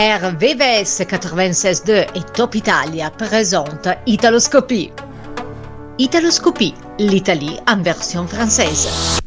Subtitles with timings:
[0.00, 4.90] RVVS 96.2 et Top Italia présentent Italoscopie.
[5.98, 9.20] Italoscopie, l'Italie en version française.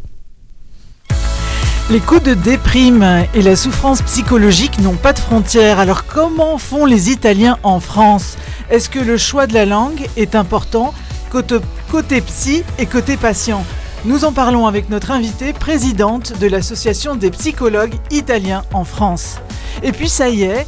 [1.91, 5.77] Les coups de déprime et la souffrance psychologique n'ont pas de frontières.
[5.77, 8.35] Alors comment font les Italiens en France?
[8.71, 10.95] Est-ce que le choix de la langue est important
[11.29, 13.63] côté psy et côté patient?
[14.05, 19.37] Nous en parlons avec notre invitée, présidente de l'Association des psychologues italiens en France.
[19.81, 20.67] Et puis ça y est,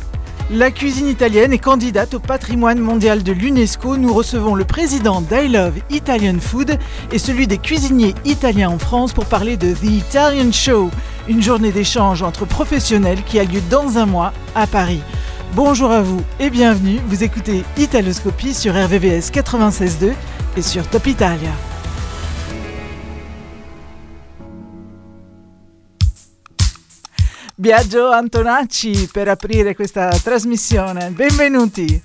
[0.50, 3.98] la cuisine italienne est candidate au patrimoine mondial de l'UNESCO.
[3.98, 6.80] Nous recevons le président d'I Love Italian Food
[7.12, 10.90] et celui des cuisiniers italiens en France pour parler de The Italian Show,
[11.28, 15.02] une journée d'échange entre professionnels qui a lieu dans un mois à Paris.
[15.56, 17.02] Bonjour à vous et bienvenue.
[17.10, 20.14] Vous écoutez Italoscopie sur RVVS 96.2
[20.56, 21.52] et sur Top Italia.
[27.58, 31.12] Biagio Antonacci per aprire questa trasmissione.
[31.12, 32.02] Benvenuti.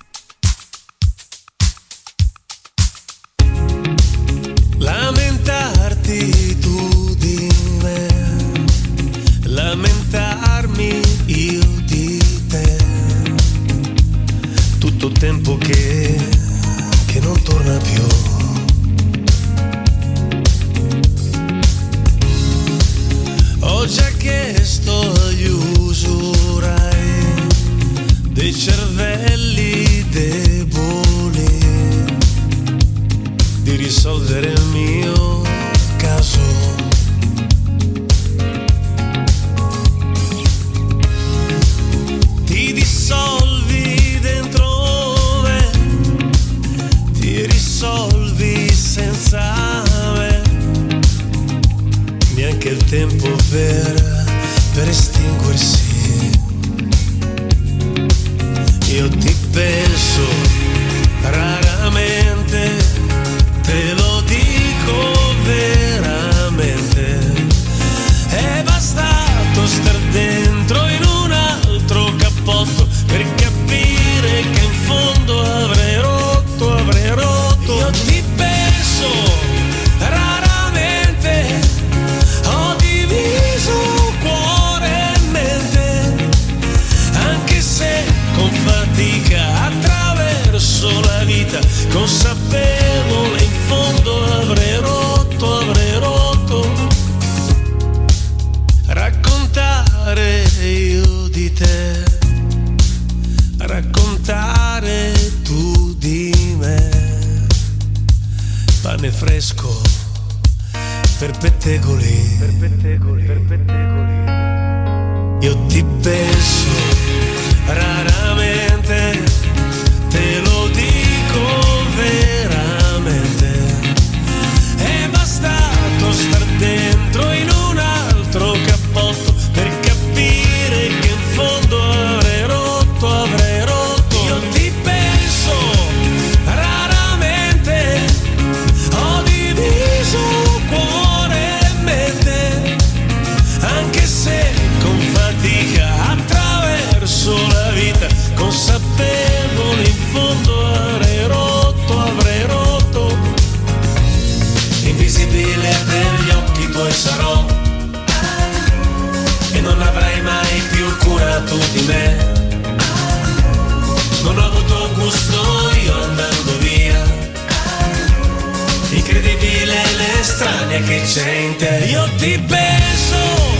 [170.83, 171.85] Che c'è in te.
[171.89, 173.50] Io ti penso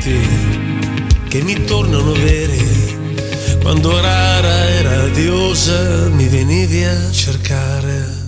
[0.00, 2.98] momenti che mi tornano veri.
[3.60, 8.18] Quando rara e radiosa mi venivi a cercare.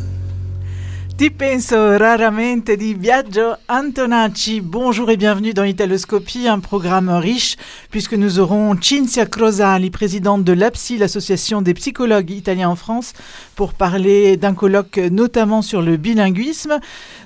[1.17, 4.61] Ti penso raramente di Viaggio Antonacci.
[4.61, 7.57] Bonjour et bienvenue dans Italoscopie, un programme riche
[7.93, 13.13] puisque nous aurons Cinzia Crosali, présidente de l'APSI, l'association des psychologues italiens en France,
[13.55, 16.81] pour parler d'un colloque notamment sur le bilinguisme.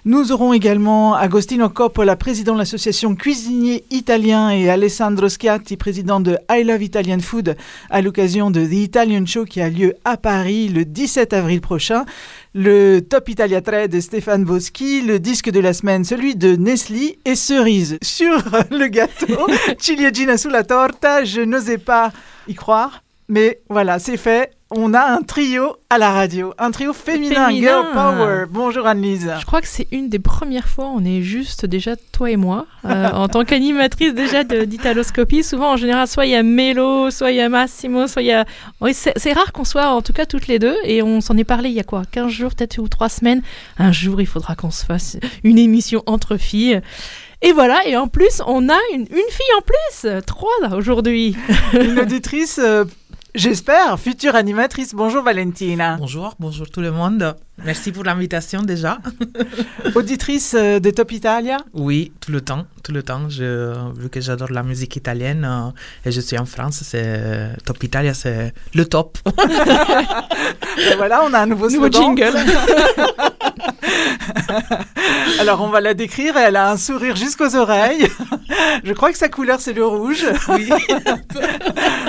[0.04, 6.36] Nous aurons également Agostino Coppola, président de l'association Cuisiniers Italiens et Alessandro Schiatti, président de
[6.50, 7.56] I Love Italian Food
[7.88, 12.04] à l'occasion de The Italian Show qui a lieu à Paris le 17 avril prochain
[12.56, 17.18] le Top Italia 3 de Stéphane Boschi, le disque de la semaine, celui de Nestlé
[17.26, 17.98] et cerise.
[18.02, 18.32] Sur
[18.70, 19.46] le gâteau,
[19.78, 22.12] ciliegina sulla torta, je n'osais pas
[22.48, 26.92] y croire, mais voilà, c'est fait on a un trio à la radio, un trio
[26.92, 28.46] féminin, Girl Power.
[28.50, 29.32] Bonjour Annelise.
[29.38, 32.66] Je crois que c'est une des premières fois, on est juste déjà toi et moi,
[32.84, 35.44] euh, en tant qu'animatrice déjà d'Italoscopie.
[35.44, 38.28] Souvent en général, soit il y a Mélo, soit il y a Massimo, soit il
[38.28, 38.44] y a...
[38.92, 41.68] c'est rare qu'on soit en tout cas toutes les deux et on s'en est parlé
[41.68, 43.42] il y a quoi 15 jours peut-être ou 3 semaines.
[43.78, 46.80] Un jour, il faudra qu'on se fasse une émission entre filles.
[47.42, 51.36] Et voilà, et en plus, on a une, fille en plus, trois aujourd'hui.
[51.74, 52.86] Une auditrice euh,
[53.36, 54.94] J'espère, future animatrice.
[54.94, 55.98] Bonjour Valentina.
[55.98, 57.36] Bonjour, bonjour tout le monde.
[57.64, 58.98] Merci pour l'invitation déjà.
[59.94, 61.58] Auditrice euh, de Top Italia?
[61.72, 63.28] Oui, tout le temps, tout le temps.
[63.28, 67.82] Je, vu que j'adore la musique italienne euh, et je suis en France, c'est Top
[67.82, 69.18] Italia, c'est le top.
[70.78, 72.34] et voilà, on a un nouveau, nouveau jingle.
[75.40, 76.36] Alors on va la décrire.
[76.36, 78.08] Elle a un sourire jusqu'aux oreilles.
[78.84, 80.24] Je crois que sa couleur c'est le rouge.
[80.48, 80.68] Oui.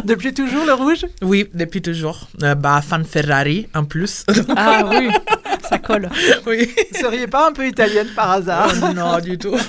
[0.03, 1.05] depuis toujours le rouge?
[1.21, 2.27] Oui, depuis toujours.
[2.43, 4.25] Euh, bah fan Ferrari en plus.
[4.55, 5.09] Ah oui,
[5.69, 6.09] ça colle.
[6.45, 6.69] Oui.
[6.93, 9.55] Vous seriez pas un peu italienne par hasard oh, Non, du tout.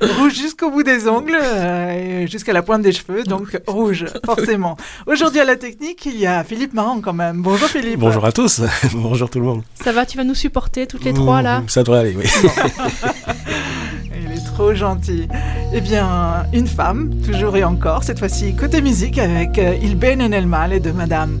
[0.00, 4.76] rouge jusqu'au bout des ongles, euh, jusqu'à la pointe des cheveux, donc rouge, forcément.
[5.06, 7.42] Aujourd'hui à la technique, il y a Philippe Marant quand même.
[7.42, 7.98] Bonjour Philippe.
[7.98, 8.62] Bonjour à tous.
[8.94, 9.62] Bonjour tout le monde.
[9.74, 12.24] Ça va, tu vas nous supporter toutes les trois là Ça devrait aller, oui.
[14.22, 15.28] Il est trop gentil.
[15.72, 20.26] Eh bien, une femme, toujours et encore, cette fois-ci côté musique avec euh, Il bene
[20.26, 21.40] nel male de Madame.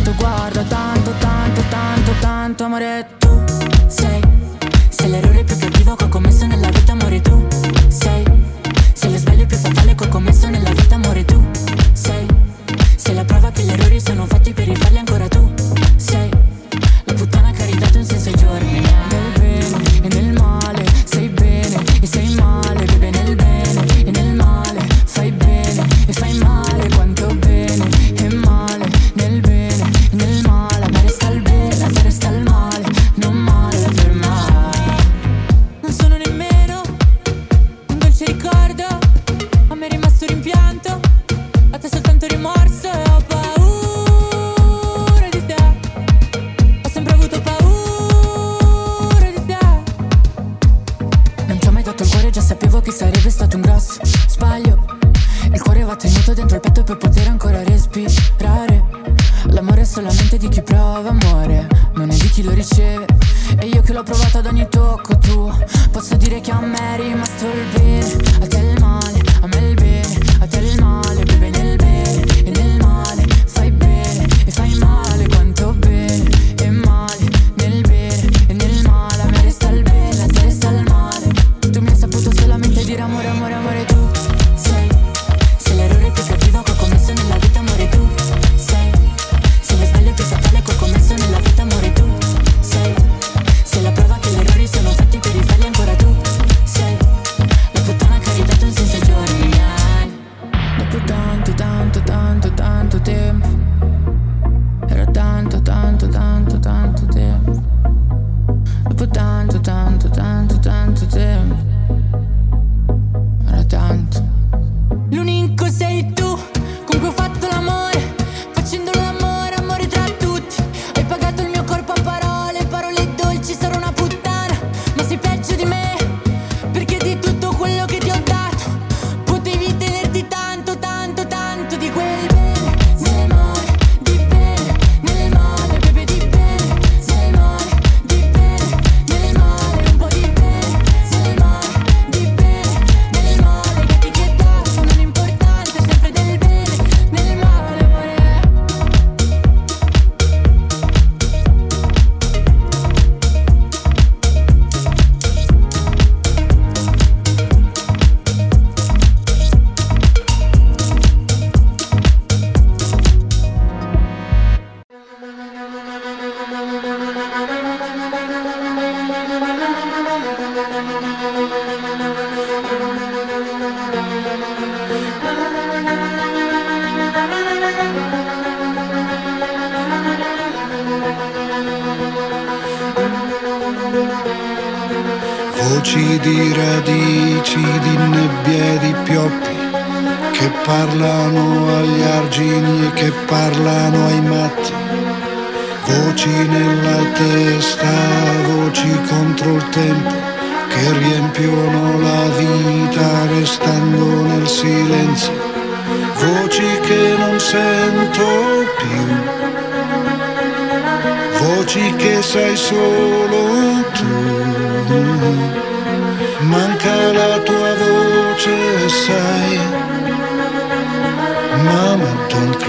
[0.11, 3.43] detto guarda tanto, tanto, tanto, tanto amore tu
[3.87, 4.21] sei
[4.89, 7.47] Sei l'errore più cattivo che ho commesso nella vita amore tu
[7.87, 8.23] sei
[8.93, 11.43] Sei lo sbaglio più fatale che ho commesso nella vita amore tu
[11.93, 12.25] sei
[12.95, 14.67] Sei la prova che gli errori sono fatti per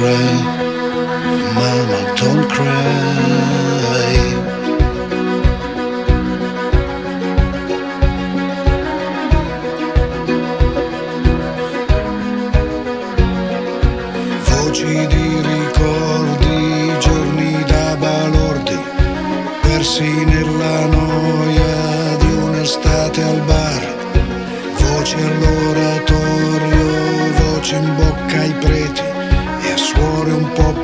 [0.02, 0.42] cry.
[1.54, 3.81] Mama, don't cry.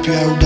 [0.09, 0.38] tu as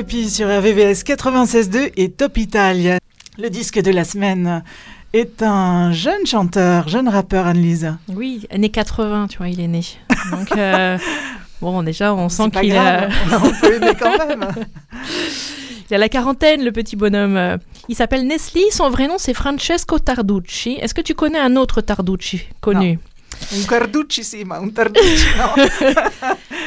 [0.00, 2.98] Italoscopie sur RVVS 96.2 et Top Italia.
[3.38, 4.62] Le disque de la semaine
[5.12, 7.94] est un jeune chanteur, jeune rappeur, Anne-Lise.
[8.08, 9.82] Oui, années 80, tu vois, il est né.
[10.30, 10.96] Donc, euh,
[11.60, 14.46] bon, déjà, on sent qu'il a, grave, on peut aimer quand même.
[15.90, 17.36] il a la quarantaine, le petit bonhomme.
[17.36, 20.78] Euh, Il s'appelle Nesli, son vrai nom c'est Francesco Tarducci.
[20.80, 22.98] Est-ce que tu connais un autre Tarducci connu?
[23.52, 25.64] Un Carducci, sì, ma un Tarducci, no.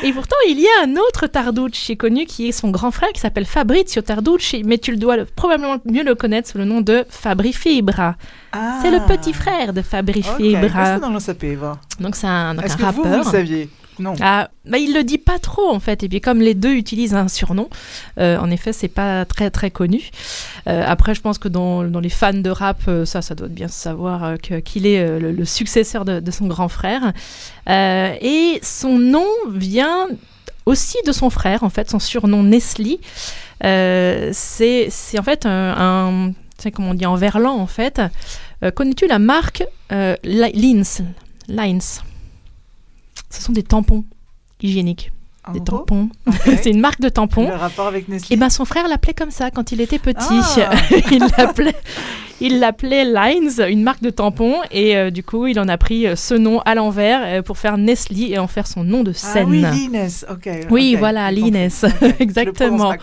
[0.03, 3.19] Et pourtant, il y a un autre Tarducci connu qui est son grand frère qui
[3.21, 6.81] s'appelle Fabrizio Tarducci, mais tu le dois le- probablement mieux le connaître sous le nom
[6.81, 8.15] de Fabri Fibra.
[8.51, 8.79] Ah.
[8.81, 10.99] C'est le petit frère de Fabri Ok, Fibra.
[10.99, 11.73] non lo sapevo.
[11.99, 13.69] Donc c'est un, donc Est-ce un que vous, vous le saviez?
[13.99, 14.15] Non.
[14.21, 16.03] Ah, bah, il le dit pas trop en fait.
[16.03, 17.69] Et puis comme les deux utilisent un surnom,
[18.19, 20.09] euh, en effet, c'est pas très très connu.
[20.67, 23.47] Euh, après, je pense que dans, dans les fans de rap, euh, ça, ça doit
[23.49, 27.13] bien savoir euh, que- qu'il est le, successeur de, son grand frère.
[27.69, 30.07] Et son nom vient
[30.65, 32.49] aussi de son frère, en fait, son surnom.
[33.63, 38.01] Euh, c'est en fait un, un comment on dit en verlan en fait.
[38.75, 41.03] Connais-tu la marque Li- Lins?
[41.49, 41.81] Lines
[43.33, 44.03] Ce sont des tampons
[44.61, 45.11] hygiéniques,
[45.47, 46.09] En des gros, tampons.
[46.45, 47.47] c'est une marque de tampons.
[47.49, 48.35] Le rapport avec Nestlé.
[48.35, 50.17] Et ben son frère l'appelait comme ça quand il était petit.
[50.29, 50.69] Ah.
[51.11, 51.75] il l'appelait
[52.41, 56.07] il l'appelait Lines, une marque de tampons et euh, du coup, il en a pris
[56.07, 59.11] euh, ce nom à l'envers euh, pour faire Nestlé et en faire son nom de
[59.11, 59.49] Ah scène.
[59.49, 60.49] oui, Lines, ok.
[60.69, 61.31] Oui, voilà.
[61.31, 62.93] Lines, Ok, je le exactement.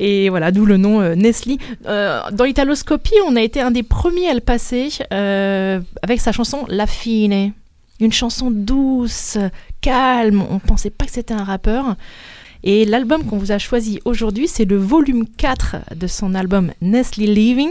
[0.00, 1.58] Et voilà, d'où le nom euh, Nestlé.
[1.86, 6.32] Euh, dans Italoscopie, on a été un des premiers à le passer euh, avec sa
[6.32, 7.52] chanson La Fine.
[8.00, 9.38] Une chanson douce,
[9.80, 11.96] calme, on pensait pas que c'était un rappeur.
[12.64, 17.22] Et l'album qu'on vous a choisi aujourd'hui, c'est le volume 4 de son album Nestle
[17.22, 17.70] Living.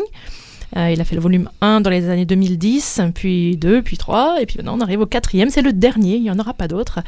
[0.75, 4.41] Euh, il a fait le volume 1 dans les années 2010, puis 2, puis 3,
[4.41, 6.67] et puis maintenant on arrive au quatrième, c'est le dernier, il n'y en aura pas
[6.67, 6.99] d'autre.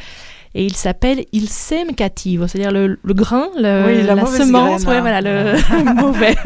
[0.55, 4.89] Et il s'appelle Il sème cativo, c'est-à-dire le, le grain, le- Oui, la semence, graine,
[4.89, 5.01] ouais, hein.
[5.01, 6.35] voilà, le mauvais.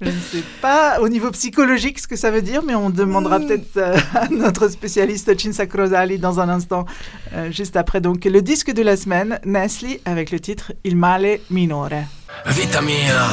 [0.00, 3.38] Je ne sais pas au niveau psychologique ce que ça veut dire, mais on demandera
[3.38, 6.84] peut-être euh, à notre spécialiste Cinzia Crosali dans un instant,
[7.34, 8.00] euh, juste après.
[8.02, 11.88] Donc, le disque de la semaine, Nestle, avec le titre Il male minore.
[12.46, 13.24] Vita mia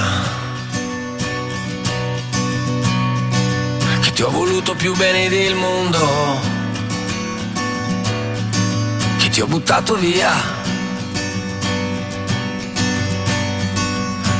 [4.02, 6.61] Che ti ho voluto più bene del mondo
[9.32, 10.30] ti ho buttato via.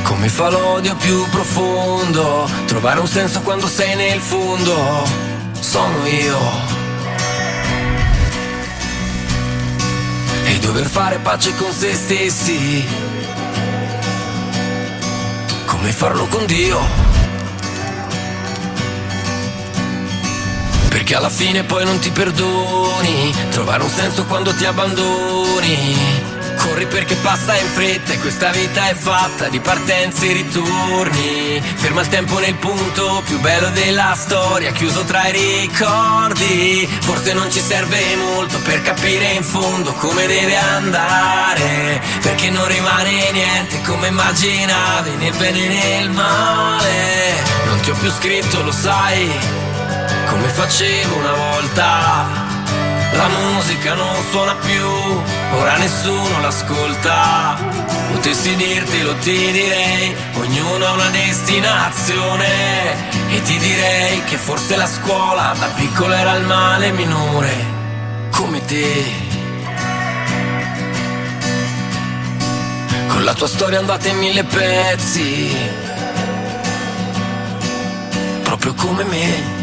[0.02, 5.04] Come fa l'odio più profondo Trovare un senso quando sei nel fondo.
[5.58, 6.38] Sono io.
[10.44, 12.84] E dover fare pace con se stessi.
[15.66, 17.11] Come farlo con Dio.
[20.92, 25.96] Perché alla fine poi non ti perdoni, trovare un senso quando ti abbandoni.
[26.58, 31.62] Corri perché passa in fretta e questa vita è fatta di partenze e ritorni.
[31.76, 36.86] Ferma il tempo nel punto più bello della storia, chiuso tra i ricordi.
[37.00, 42.02] Forse non ci serve molto per capire in fondo come deve andare.
[42.20, 47.42] Perché non rimane niente come immaginavi, nel bene e nel male.
[47.64, 49.30] Non ti ho più scritto, lo sai,
[50.26, 52.50] come facevo una volta.
[53.12, 54.86] La musica non suona più,
[55.58, 57.56] ora nessuno l'ascolta.
[58.12, 63.10] Potessi dirtelo ti direi, ognuno ha una destinazione.
[63.28, 67.54] E ti direi che forse la scuola da piccolo era il male minore,
[68.30, 69.30] come te.
[73.08, 75.56] Con la tua storia andata in mille pezzi,
[78.42, 79.61] proprio come me.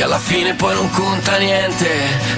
[0.00, 1.86] Perché alla fine poi non conta niente.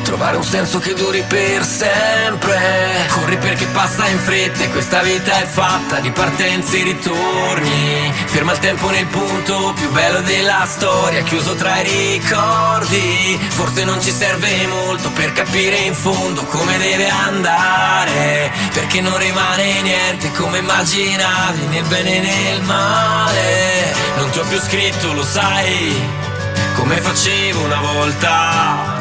[0.02, 3.06] Trovare un senso che duri per sempre.
[3.08, 8.12] Corri perché passa in fretta e questa vita è fatta di partenze e ritorni.
[8.24, 13.38] Ferma il tempo nel punto più bello della storia Chiuso tra i ricordi.
[13.50, 18.50] Forse non ci serve molto per capire in fondo come deve andare.
[18.72, 23.94] Perché non rimane niente come immaginavi Nel bene e nel male.
[24.16, 26.31] Non ti ho più scritto, lo sai
[26.74, 29.00] come facevo una volta.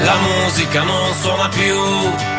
[0.00, 1.78] La musica non suona più,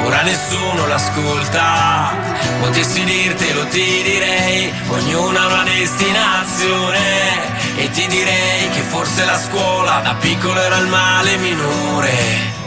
[0.03, 2.13] ora nessuno l'ascolta.
[2.59, 7.51] Potessi dirtelo ti direi, ognuno ha una destinazione.
[7.75, 12.62] E ti direi che forse la scuola da piccolo era il male minore.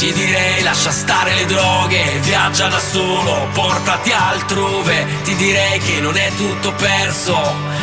[0.00, 5.06] Ti direi lascia stare le droghe, viaggia da solo, portati altrove.
[5.24, 7.38] Ti direi che non è tutto perso,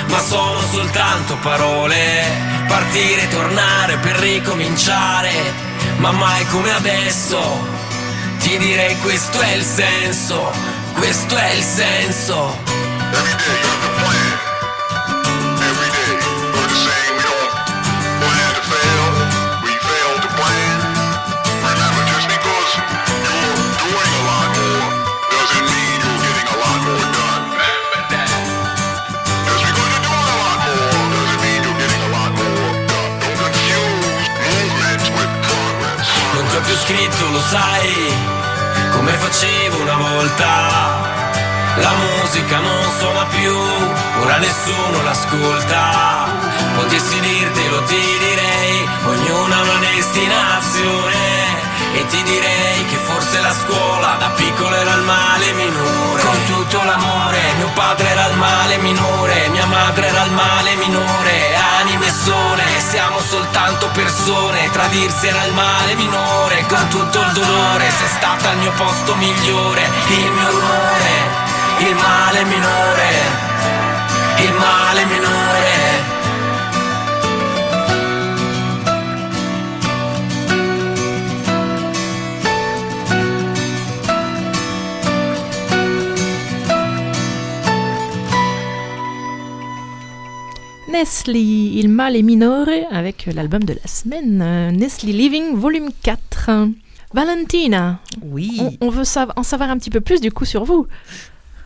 [0.07, 2.65] ma sono soltanto parole.
[2.67, 5.31] Partire, tornare per ricominciare,
[5.97, 7.39] ma mai come adesso.
[8.39, 10.51] Ti direi questo è il senso,
[10.95, 13.96] questo è il senso.
[37.49, 38.13] Sai,
[38.91, 41.15] come facevo una volta.
[41.77, 43.55] La musica non suona più,
[44.21, 46.27] ora nessuno l'ascolta.
[46.75, 51.66] Potessi dirtelo ti direi, ognuno ha una destinazione.
[51.93, 56.21] E ti direi che forse la scuola da piccolo era il male minore.
[56.21, 61.55] Con tutto l'amore, mio padre era il male minore, mia madre era il male minore.
[61.79, 66.65] Anime sole, siamo soltanto persone, tradirsi era il male minore.
[66.67, 71.09] Con tutto il dolore, sei stata al mio posto migliore, il mio rumore,
[71.79, 73.09] il male minore,
[74.37, 75.36] il male minore.
[91.01, 96.49] Nestle, Il male minore, avec l'album de la semaine, euh, Nestle Living, volume 4.
[97.13, 98.57] Valentina, Oui.
[98.81, 100.87] on, on veut sav- en savoir un petit peu plus du coup sur vous.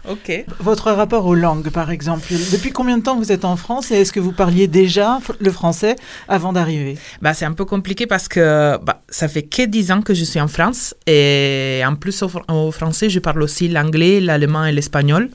[0.10, 0.46] Ok.
[0.60, 2.28] Votre rapport aux langues, par exemple.
[2.52, 5.52] Depuis combien de temps vous êtes en France et est-ce que vous parliez déjà le
[5.52, 5.96] français
[6.28, 6.98] avant d'arriver?
[7.22, 10.24] Bah, c'est un peu compliqué parce que bah, ça fait que 10 ans que je
[10.24, 14.66] suis en France et en plus au, fr- au français, je parle aussi l'anglais, l'allemand
[14.66, 15.30] et l'espagnol.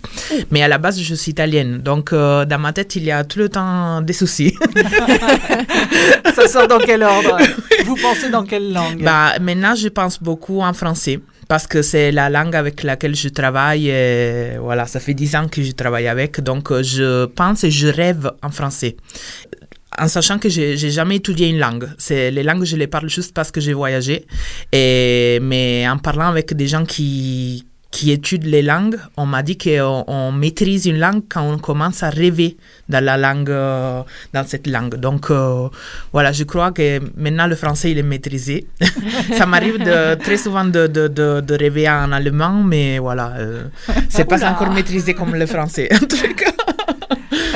[0.51, 1.79] Mais à la base, je suis italienne.
[1.79, 4.55] Donc, euh, dans ma tête, il y a tout le temps des soucis.
[6.35, 7.39] Ça sort dans quel ordre?
[7.85, 9.03] Vous pensez dans quelle langue?
[9.03, 13.29] Bah, maintenant, je pense beaucoup en français parce que c'est la langue avec laquelle je
[13.29, 13.89] travaille.
[13.89, 16.41] Et voilà, ça fait 10 ans que je travaille avec.
[16.41, 18.97] Donc, euh, je pense et je rêve en français.
[19.99, 21.89] En sachant que j'ai jamais étudié une langue.
[21.97, 24.27] C'est les langues, je les parle juste parce que j'ai voyagé.
[24.73, 27.65] Mais en parlant avec des gens qui,
[27.97, 32.03] qui étudient les langues, on m'a dit qu'on on maîtrise une langue quand on commence
[32.03, 32.59] à rêver
[32.91, 34.03] dans la langue, euh,
[34.35, 34.97] dans cette langue.
[34.97, 35.69] Donc euh,
[36.13, 38.67] voilà, je crois que maintenant le français il est maîtrisé.
[39.39, 39.79] Ça m'arrive
[40.21, 43.63] très souvent de, de, de, de rêver en allemand, mais voilà, euh,
[44.11, 45.89] c'est pas encore maîtrisé comme le français.
[45.95, 46.56] En tout cas.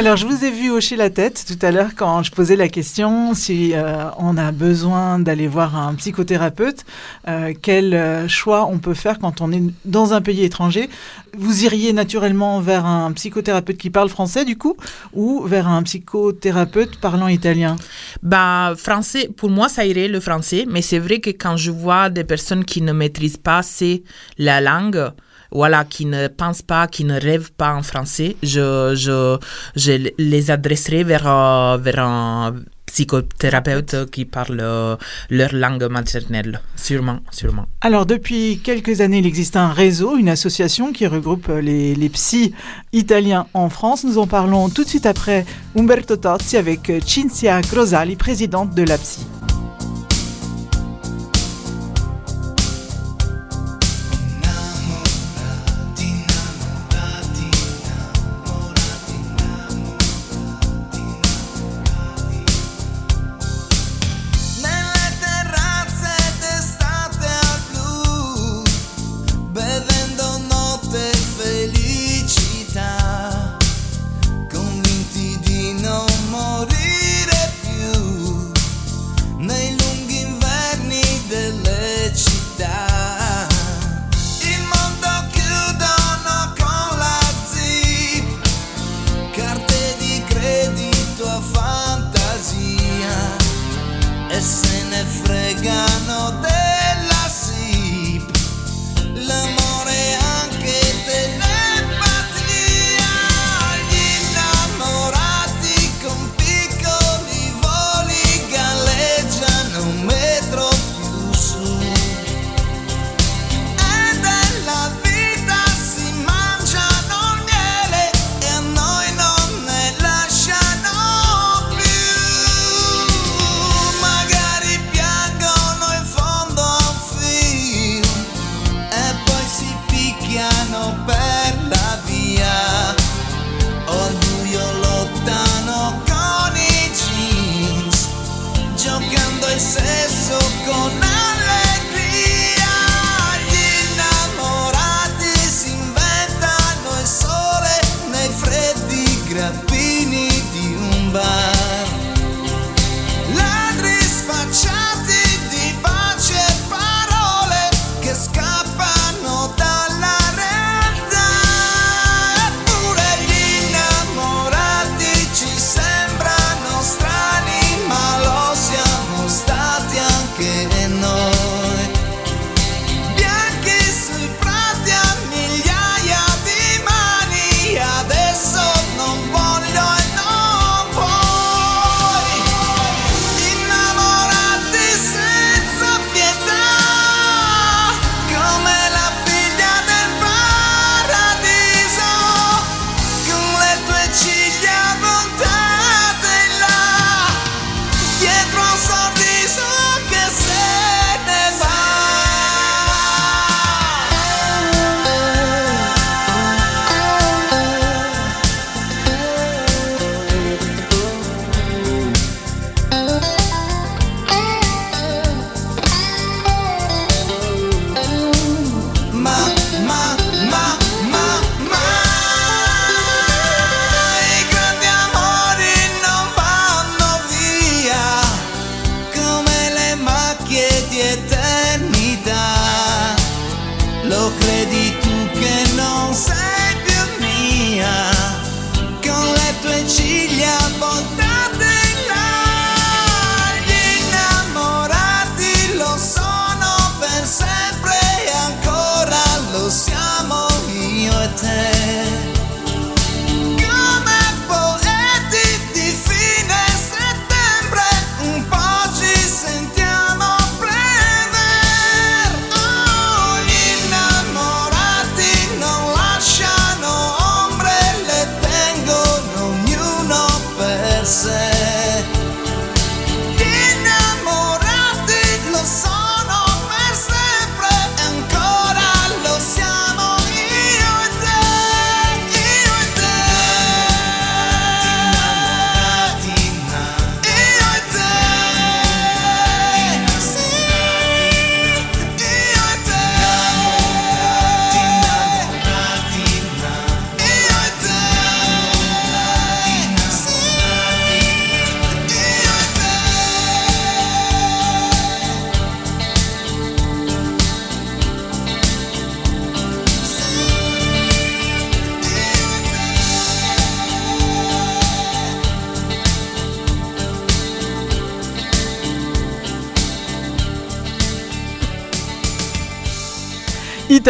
[0.00, 2.70] Alors, je vous ai vu hocher la tête tout à l'heure quand je posais la
[2.70, 6.86] question si euh, on a besoin d'aller voir un psychothérapeute,
[7.28, 10.88] euh, quel euh, choix on peut faire quand on est dans un pays étranger?
[11.36, 14.74] Vous iriez naturellement vers un psychothérapeute qui parle français, du coup,
[15.12, 17.76] ou vers un psychothérapeute parlant italien?
[18.22, 22.08] Bah, français, pour moi, ça irait le français, mais c'est vrai que quand je vois
[22.08, 24.02] des personnes qui ne maîtrisent pas assez
[24.38, 25.12] la langue,
[25.52, 29.38] voilà, qui ne pensent pas, qui ne rêvent pas en français, je, je,
[29.76, 32.54] je les adresserai vers, euh, vers un
[32.86, 34.96] psychothérapeute qui parle euh,
[35.28, 37.66] leur langue maternelle, sûrement, sûrement.
[37.80, 42.08] Alors, depuis quelques années, il existe un réseau, une association qui regroupe euh, les, les
[42.08, 42.52] psys
[42.92, 44.04] italiens en France.
[44.04, 48.98] Nous en parlons tout de suite après Umberto Tozzi avec Cinzia Grosali, présidente de la
[48.98, 49.24] psy.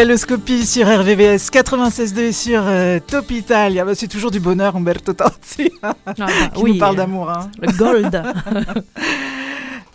[0.01, 3.85] Italoscopie sur RVVS 96.2 et sur euh, Top Italia.
[3.85, 6.15] Bah, c'est toujours du bonheur, Umberto Tozzi, Ah bah
[6.55, 7.29] qui oui, nous parle euh, d'amour.
[7.29, 7.51] hein.
[7.61, 8.23] Le gold.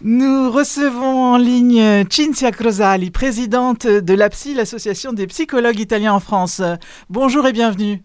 [0.03, 6.61] Nous recevons en ligne Cinzia Crosali, présidente de l'APSI, l'association des psychologues italiens en France.
[7.09, 8.03] Bonjour et bienvenue.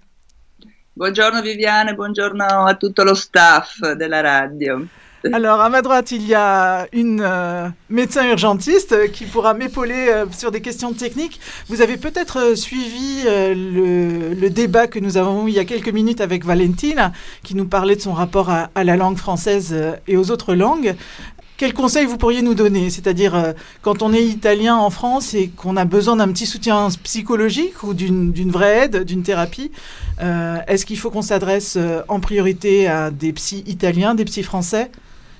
[0.96, 4.86] Buongiorno Viviane, buongiorno a tutto lo staff della radio.
[5.32, 10.08] Alors, à ma droite, il y a une euh, médecin urgentiste euh, qui pourra m'épauler
[10.08, 11.40] euh, sur des questions techniques.
[11.68, 16.22] Vous avez peut-être suivi le, débat que nous avons eu il y a quelques minutes
[16.22, 19.76] avec Valentina, qui nous parlait de son rapport à, la langue française
[20.08, 20.96] et aux autres langues.
[21.56, 22.88] Quels conseils vous pourriez nous donner?
[22.88, 27.82] C'est-à-dire, quand on est italien en France et qu'on a besoin d'un petit soutien psychologique
[27.82, 29.70] ou d'une vraie aide, d'une thérapie,
[30.20, 31.78] est-ce qu'il faut qu'on s'adresse
[32.08, 34.90] en priorité à des psys italiens, des psys français?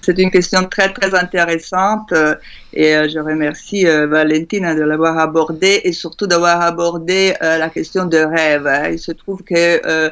[0.03, 2.35] C'est une question très très intéressante euh,
[2.73, 8.07] et euh, je remercie euh, Valentina de l'avoir abordée et surtout d'avoir abordé la question
[8.07, 8.67] de rêve.
[8.67, 8.89] hein.
[8.93, 10.11] Il se trouve que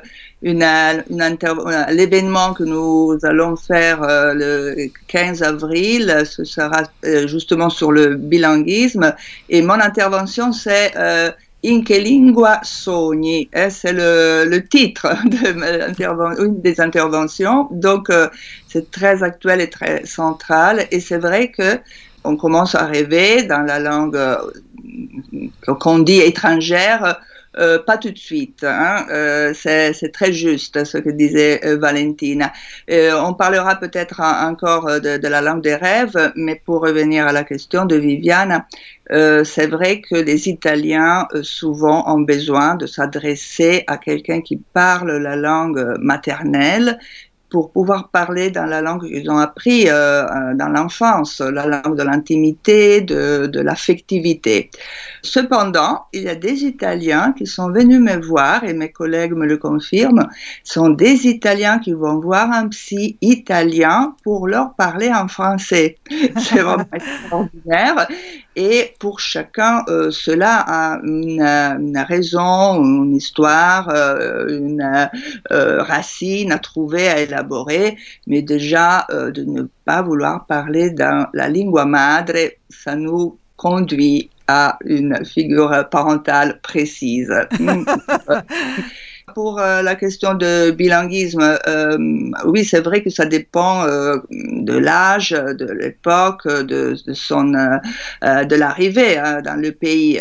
[1.93, 6.83] l'événement que nous allons faire le 15 avril, ce sera
[7.27, 9.15] justement sur le bilinguisme
[9.49, 10.93] et mon intervention c'est
[11.63, 13.49] In che lingua sogni?
[13.51, 17.69] Eh, C'est le, titre de une des interventions.
[17.73, 18.29] Donc, euh,
[18.69, 20.87] c'est très actuel et très central.
[20.93, 21.81] Et c'est vrai que
[22.25, 24.37] on commence à rêver dans la langue euh,
[25.81, 27.21] qu'on dit étrangère,
[27.59, 28.65] euh, pas tout de suite.
[28.65, 29.07] Hein.
[29.11, 32.53] Euh, c'est très juste ce que disait euh, Valentina.
[32.91, 37.27] Euh, on parlera peut-être en- encore de, de la langue des rêves, mais pour revenir
[37.27, 38.65] à la question de Viviane,
[39.11, 45.35] c'est vrai que les Italiens souvent ont besoin de s'adresser à quelqu'un qui parle la
[45.35, 46.99] langue maternelle
[47.51, 51.97] pour pouvoir parler dans la langue qu'ils ont appris euh, euh, dans l'enfance, la langue
[51.97, 54.71] de l'intimité, de, de l'affectivité.
[55.23, 59.47] Cependant, il y a des Italiens qui sont venus me voir, et mes collègues me
[59.47, 60.29] le confirment,
[60.63, 65.97] sont des Italiens qui vont voir un psy italien pour leur parler en français.
[66.37, 68.09] C'est vraiment extraordinaire.
[68.61, 75.09] Et pour chacun, euh, cela a une, une raison, une histoire, euh, une
[75.53, 77.97] euh, racine à trouver, à élaborer.
[78.27, 82.35] Mais déjà, de ne pas vouloir parler dans la lingua madre,
[82.69, 87.33] ça nous conduit à une figure parentale précise.
[89.35, 91.99] Pour euh, la question de bilinguisme, euh,
[92.45, 99.19] oui, c'est vrai que ça dépend euh, de l'âge, de l'époque, de, son, de l'arrivée
[99.19, 100.21] hein, dans le pays.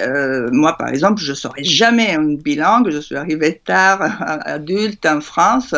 [0.51, 2.89] Moi, par exemple, je serai jamais une bilingue.
[2.89, 4.01] Je suis arrivée tard,
[4.45, 5.73] adulte en France.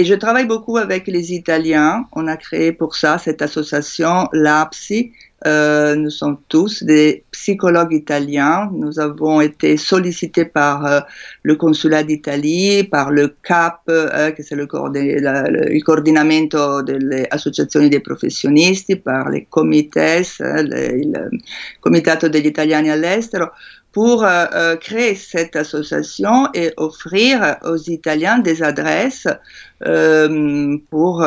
[0.00, 2.04] Et je travaille beaucoup avec les Italiens.
[2.12, 5.10] On a créé pour ça cette association l'APSI.
[5.44, 8.70] Euh, nous sommes tous des psychologues italiens.
[8.72, 11.00] Nous avons été sollicités par euh,
[11.42, 17.98] le consulat d'Italie, par le CAP, euh, che c'est le, le- coordinamento delle associazioni dei
[18.00, 21.28] professionisti, par les comités, euh, le- il
[21.80, 23.50] Comitato degli Italiani all'estero,
[23.98, 29.26] pour euh, euh, créer cette association et offrir aux Italiens des adresses
[29.84, 31.26] euh, pour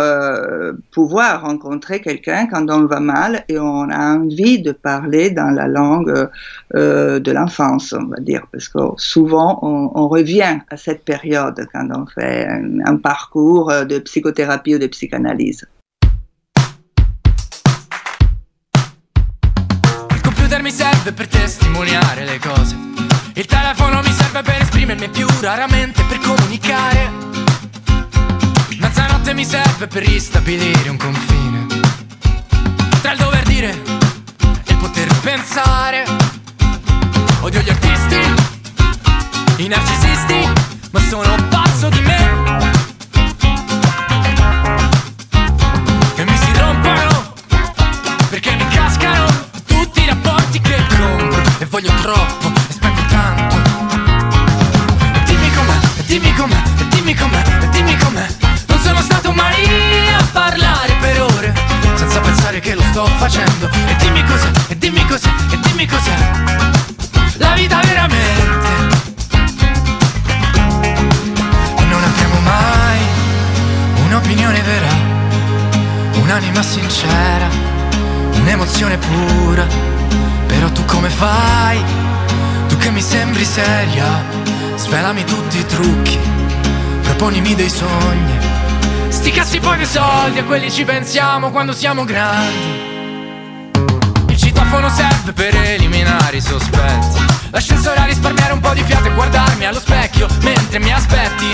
[0.91, 5.67] pouvoir rencontrer quelqu'un quand on va mal et on a envie de parler dans la
[5.67, 6.29] langue
[6.73, 12.05] de l'enfance, on va dire, parce que souvent on, revient à cette période quand on
[12.05, 12.47] fait
[12.86, 15.65] un parcours de psychothérapie ou de psychanalyse.
[21.02, 22.76] Serve per testimoniare le cose.
[23.34, 27.12] Il telefono mi serve per esprimermi più raramente per comunicare.
[28.78, 31.66] Mezzanotte mi serve per ristabilire un confine.
[33.02, 36.06] Tra il dover dire e il poter pensare.
[37.40, 40.50] Odio gli artisti, i narcisisti,
[40.92, 42.81] ma sono pazzo di me.
[51.02, 53.56] Compro e voglio troppo e spendo tanto.
[55.14, 58.28] E dimmi com'è, dimmi com'è, dimmi com'è, dimmi com'è.
[58.68, 59.66] Non sono stato mai
[60.18, 61.54] a parlare per ore
[61.96, 63.70] senza pensare che lo sto facendo.
[63.88, 66.18] E dimmi cos'è, e dimmi cos'è, e dimmi cos'è.
[67.38, 68.70] La vita veramente.
[71.78, 73.00] E non abbiamo mai
[74.06, 74.88] un'opinione vera,
[76.22, 77.72] un'anima sincera
[78.42, 80.01] un'emozione pura.
[80.62, 81.84] Però tu come fai?
[82.67, 84.24] Tu che mi sembri seria,
[84.76, 86.19] svelami tutti i trucchi,
[87.02, 88.38] proponimi dei sogni.
[89.08, 92.80] Sti cazzi poi dei soldi, a quelli ci pensiamo quando siamo grandi.
[94.28, 97.26] Il citofono serve per eliminare i sospetti.
[97.50, 101.50] L'ascensore a risparmiare un po' di fiato e guardarmi allo specchio mentre mi aspetti.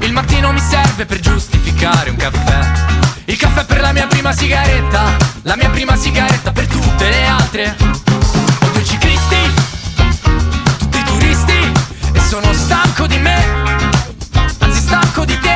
[0.00, 3.11] Il mattino mi serve per giustificare un caffè.
[3.26, 7.76] Il caffè per la mia prima sigaretta, la mia prima sigaretta per tutte le altre.
[7.78, 9.36] Odio i ciclisti,
[10.78, 11.72] tutti turisti,
[12.12, 13.44] e sono stanco di me,
[14.58, 15.54] anzi stanco di te,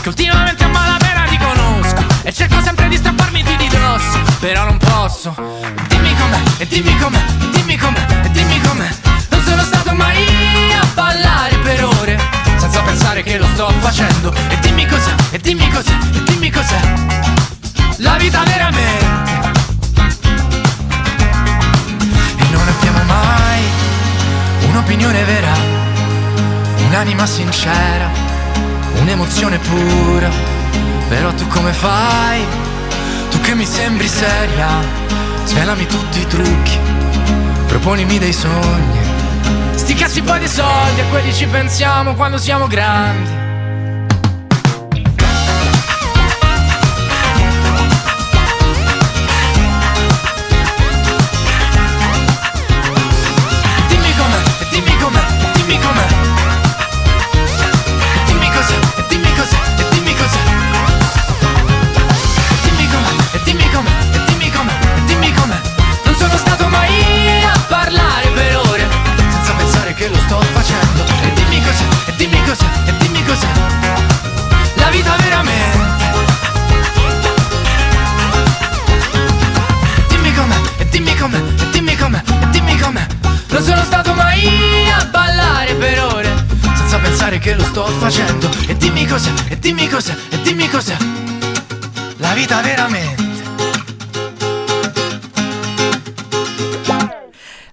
[0.00, 4.78] che ultimamente a malapena ti conosco e cerco sempre di strapparmi di dosso, però non
[4.78, 5.34] posso.
[5.88, 8.88] Dimmi com'è, e dimmi com'è, e dimmi com'è, e dimmi com'è.
[9.28, 12.01] Non sono stato mai a ballare per senza
[13.12, 14.32] pensare che lo sto facendo.
[14.48, 16.80] E dimmi cos'è, e dimmi cos'è, e dimmi cos'è.
[17.98, 19.04] La vita veramente.
[22.36, 23.62] E non abbiamo mai
[24.68, 25.52] un'opinione vera,
[26.86, 28.08] un'anima sincera,
[29.00, 30.30] un'emozione pura.
[31.08, 32.44] Però tu come fai?
[33.30, 34.68] Tu che mi sembri seria,
[35.44, 36.78] svelami tutti i trucchi,
[37.66, 39.11] proponimi dei sogni.
[39.82, 43.51] Sti cazzi poi dei soldi, a quelli ci pensiamo quando siamo grandi.
[85.82, 88.48] Per ore, senza pensare che lo sto facendo.
[88.68, 90.96] E dimmi cos'è, e dimmi cos'è, e dimmi cos'è.
[92.18, 93.31] La vita veramente.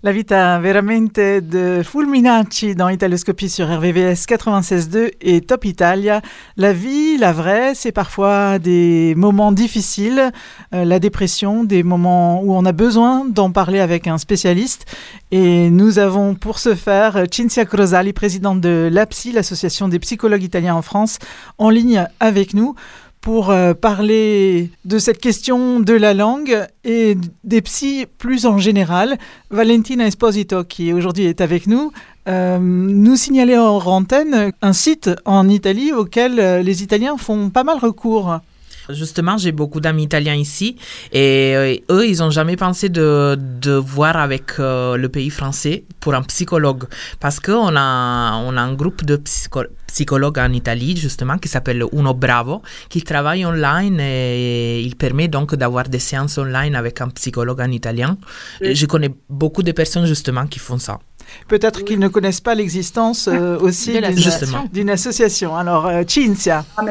[0.01, 6.21] La vita veramente de Fulminacci dans Italoscopie sur RVVS 96.2 et Top Italia.
[6.55, 10.31] La vie, la vraie, c'est parfois des moments difficiles,
[10.73, 14.85] euh, la dépression, des moments où on a besoin d'en parler avec un spécialiste.
[15.31, 20.75] Et nous avons pour ce faire Cinzia Crosali, présidente de l'APSI, l'association des psychologues italiens
[20.75, 21.19] en France,
[21.57, 22.73] en ligne avec nous
[23.21, 29.17] pour euh, parler de cette question de la langue et des psys plus en général.
[29.49, 31.91] Valentina Esposito, qui aujourd'hui est avec nous,
[32.27, 37.63] euh, nous signalait en antenne un site en Italie auquel euh, les Italiens font pas
[37.63, 38.39] mal recours.
[38.89, 40.75] Justement, j'ai beaucoup d'amis italiens ici
[41.13, 43.37] et eux, ils n'ont jamais pensé de,
[43.77, 46.85] voir avec le pays français pour un psychologue
[47.19, 51.83] parce qu'on a, on a un groupe de psycho- psychologues en Italie, justement, qui s'appelle
[51.99, 52.61] Uno Bravo,
[52.91, 57.71] qui travaille online et il permet donc d'avoir des séances online avec un psychologue en
[57.71, 58.11] italien.
[58.61, 58.75] Oui.
[58.75, 60.97] Je connais beaucoup de personnes, justement, qui font ça.
[61.47, 64.63] Peut-être qu'ils ne connaissent pas l'existence euh, aussi d'une- Justement.
[64.73, 65.55] d'une association.
[65.63, 66.81] Alors, euh, Cinzia, Ah,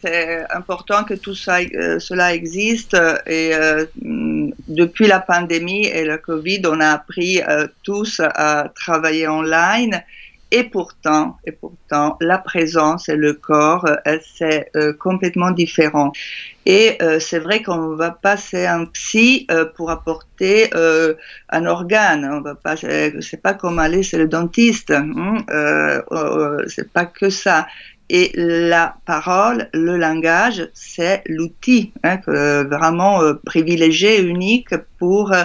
[0.00, 2.94] C'est important que tout ça, euh, cela existe
[3.26, 8.70] et euh, mm, depuis la pandémie et le Covid, on a appris euh, tous à
[8.84, 9.94] travailler online
[10.50, 16.12] et pourtant, et pourtant, la présence et le corps, euh, c'est euh, complètement différent.
[16.66, 19.46] Et euh, c'est vrai qu'on va passer un psy
[19.76, 20.70] pour apporter
[21.48, 22.28] un organe.
[22.30, 24.90] On va pas, c'est pas comme aller chez le dentiste.
[24.90, 25.38] hein,
[26.68, 27.66] c'est pas que ça.
[28.12, 35.44] Et la parole, le langage, c'est l'outil hein, vraiment euh, privilégié, unique pour euh,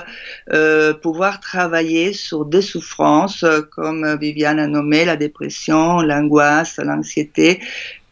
[0.51, 7.61] euh, pouvoir travailler sur des souffrances comme Viviane a nommé la dépression, l'angoisse, l'anxiété,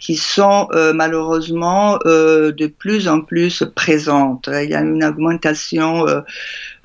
[0.03, 4.49] qui sont euh, malheureusement euh, de plus en plus présentes.
[4.51, 6.05] Il y a une augmentation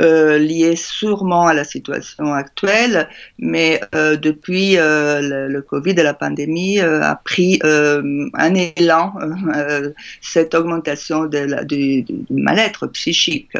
[0.00, 3.08] euh, liée sûrement à la situation actuelle,
[3.40, 9.14] mais depuis le, Covid et la pandémie a pris un élan
[10.20, 13.58] cette augmentation du, mal-être psychique.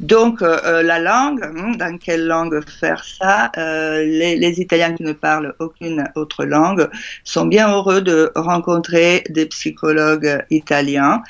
[0.00, 6.04] Donc la langue, hein, dans quelle langue faire ça les Italiens qui ne parlent aucune
[6.14, 6.88] autre langue
[7.24, 8.93] sont bien heureux de rencontrer
[9.30, 11.22] des psychologues italiens.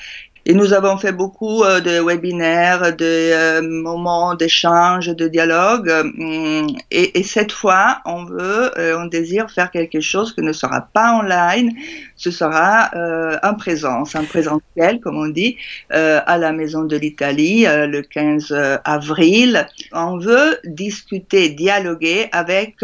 [0.47, 5.89] Et nous avons fait beaucoup euh, de webinaires, de euh, moments d'échange, de dialogue.
[5.89, 10.53] hum, Et, et cette fois, on veut, euh, on désire faire quelque chose qui ne
[10.53, 11.73] sera pas online,
[12.17, 12.91] ce sera
[13.43, 15.57] en présence, en présentiel, comme on dit,
[15.91, 18.55] à la Maison de l'Italie le 15
[18.85, 19.67] avril.
[19.93, 22.77] On veut discuter, dialoguer avec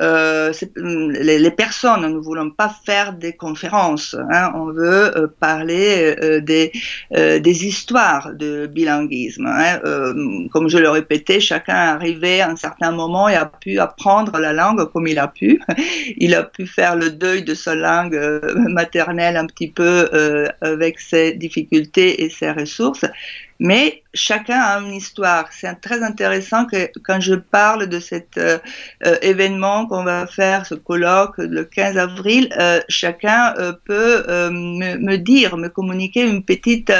[0.00, 2.02] euh, c'est- les, personnes.
[2.02, 4.16] Nous ne voulons pas faire des conférences.
[4.32, 4.50] hein.
[4.54, 6.72] On veut euh, parler euh, des,
[7.10, 9.46] des histoires de bilinguisme.
[9.46, 9.80] hein.
[9.84, 10.14] Euh,
[10.52, 14.38] comme je le répétais, chacun est arrivé à un certain moment et a pu apprendre
[14.38, 15.60] la langue comme il a pu.
[16.16, 18.18] Il a pu faire le deuil de sa langue
[18.68, 20.08] maternelle un petit peu
[20.60, 23.04] avec ses difficultés et ses ressources.
[23.60, 25.46] Mais chacun a une histoire.
[25.52, 28.58] C'est très intéressant que quand je parle de cet euh,
[29.06, 35.56] euh, événement qu'on va faire, ce colloque le 15 avril, euh, chacun peut me, dire,
[35.56, 36.92] me communiquer une petite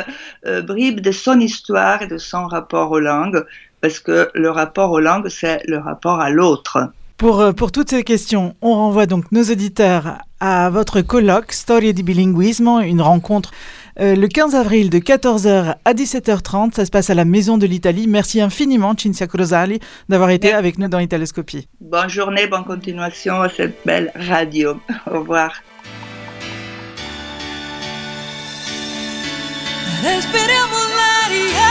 [0.62, 3.44] bribe de son histoire et de son rapport aux langues,
[3.80, 6.90] parce que le rapport aux langues, c'est le rapport à l'autre.
[7.16, 12.02] Pour, pour toutes ces questions, on renvoie donc nos auditeurs à votre colloque Storia di
[12.02, 13.50] Bilinguismo, une rencontre
[14.00, 16.74] euh, le 15 avril de 14h à 17h30.
[16.74, 18.06] Ça se passe à la Maison de l'Italie.
[18.08, 19.78] Merci infiniment, Cinzia Crosali,
[20.08, 20.58] d'avoir été Merci.
[20.58, 21.68] avec nous dans Italoscopie.
[21.80, 24.80] Bonne journée, bonne continuation à cette belle radio.
[25.10, 25.52] Au revoir.
[30.02, 31.70] Respiriamo l'aria,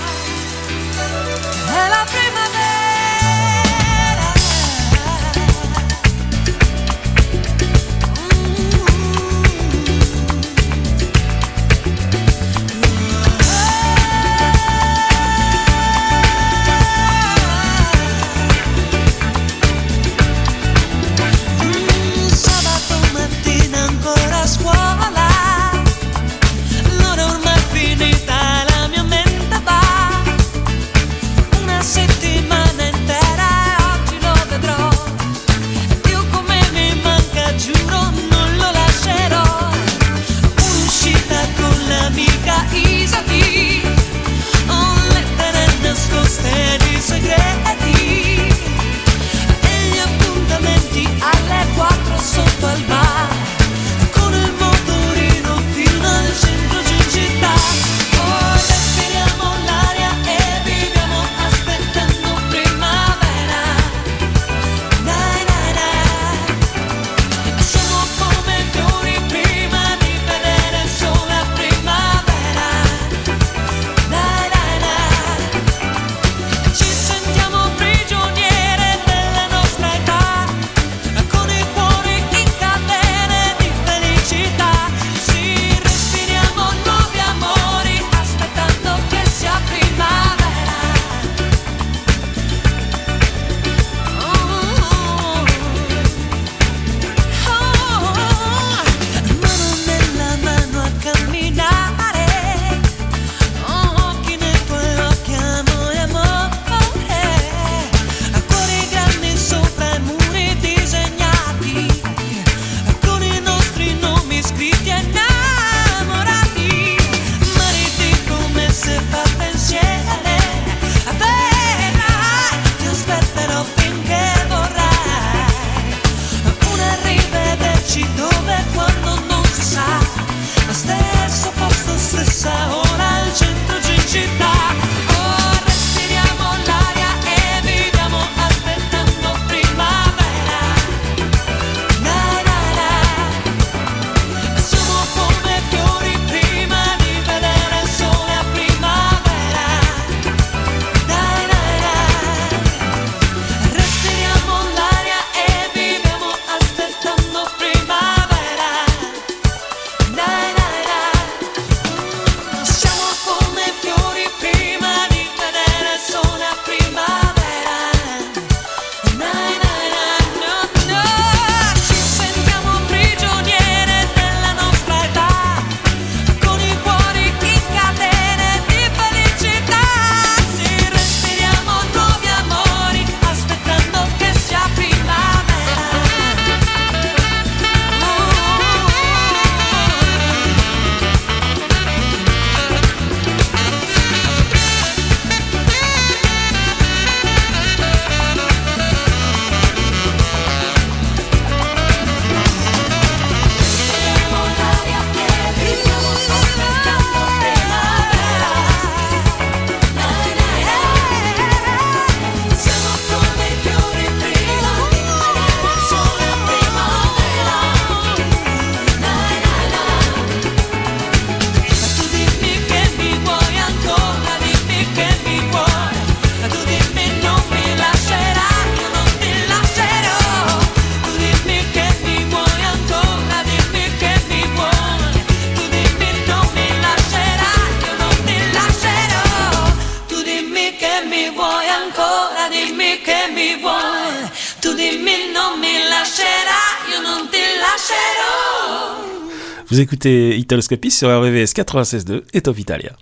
[249.92, 252.96] écoutez Italoscopie sur RVVS 96.2 et Top Italia.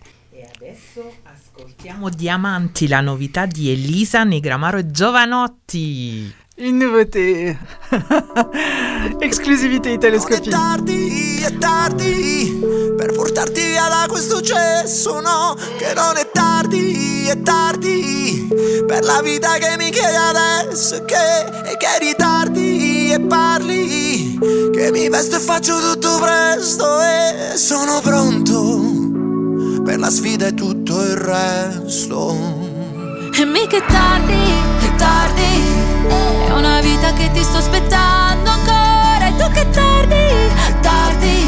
[1.25, 6.35] Ascoltiamo Diamanti, la novità di Elisa Negramaro e Giovanotti.
[6.59, 7.57] Une nouveauté.
[9.21, 10.51] Exclusivité Italoscopie.
[10.51, 12.59] tardi, è tardi
[12.97, 18.49] per portarti via da questo cesso, no, che non è tardi, è tardi
[18.85, 22.05] per la vita che mi chiedi adesso e che, e che
[23.13, 24.39] e parli,
[24.73, 31.03] che mi vesto e faccio tutto presto e sono pronto per la sfida e tutto
[31.03, 32.61] il resto.
[33.33, 34.35] E mica è tardi,
[34.81, 35.63] è tardi
[36.47, 40.51] È una vita che ti sto aspettando ancora E tu che tardi,
[40.81, 41.47] tardi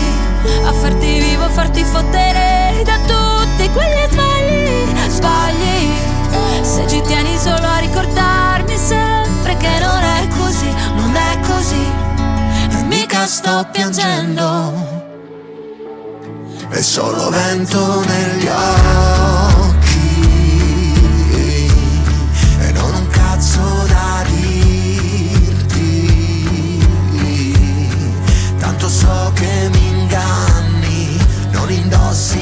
[0.65, 7.79] A farti vivo, farti fottere Da tutti quegli sbagli, sbagli Se ci tieni solo a
[7.79, 10.92] ricordarmi sempre Che è non è così
[13.25, 14.73] Sto piangendo,
[16.69, 19.75] è solo vento negli occhi
[22.61, 25.57] e non un cazzo da dirti.
[28.59, 31.17] Tanto so che mi inganni,
[31.53, 32.42] non indossi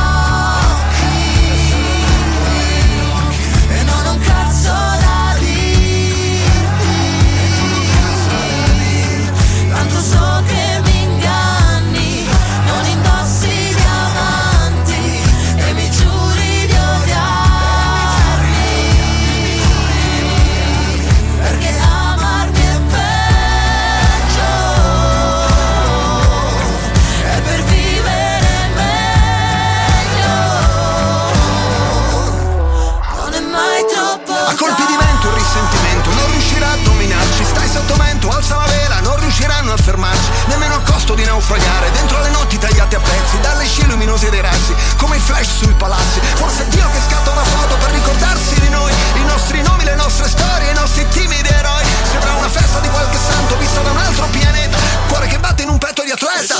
[44.11, 46.19] Luminose dei razzi Come i flash sui palazzi.
[46.35, 49.95] Forse è Dio che scatta una foto per ricordarsi di noi I nostri nomi, le
[49.95, 51.85] nostre storie, i nostri timidi eroi.
[52.11, 55.69] Sembra una festa di qualche santo vista da un altro pianeta Cuore che batte in
[55.69, 56.55] un petto di atleta.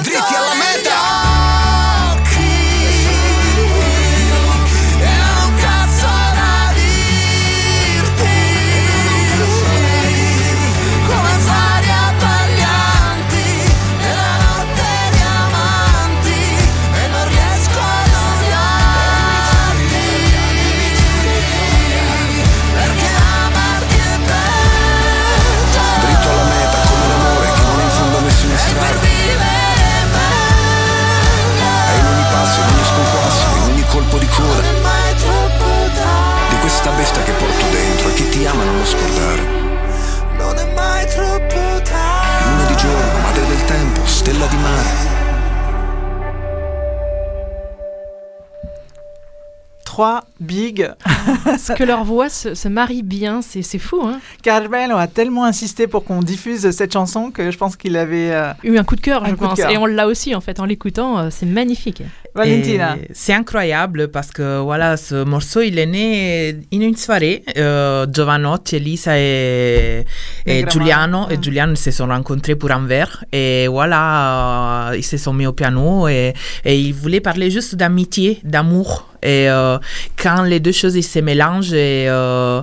[0.00, 0.51] Dritti alla
[50.72, 50.90] Big.
[51.44, 54.00] Parce que leur voix se, se marie bien, c'est c'est fou.
[54.04, 58.32] Hein Carmelo a tellement insisté pour qu'on diffuse cette chanson que je pense qu'il avait
[58.32, 59.58] euh, eu un coup de cœur, je pense.
[59.58, 62.02] Et on l'a aussi, en fait, en l'écoutant, euh, c'est magnifique.
[62.34, 62.96] Valentina.
[63.12, 67.42] C'est incroyable parce que voilà, ce morceau, il est né in une soirée.
[67.58, 70.04] Euh, Giovanotti, Elisa et,
[70.46, 70.64] et.
[70.68, 71.42] Giuliano, et Mm.
[71.42, 73.24] Giuliano se sont rencontrés pour un verre.
[73.32, 76.32] Et voilà, euh, ils se sont mis au piano et,
[76.64, 79.08] et ils voulaient parler juste d'amitié, d'amour.
[79.22, 79.78] Et euh,
[80.20, 82.62] quand les deux choses ils se mélangent et, euh,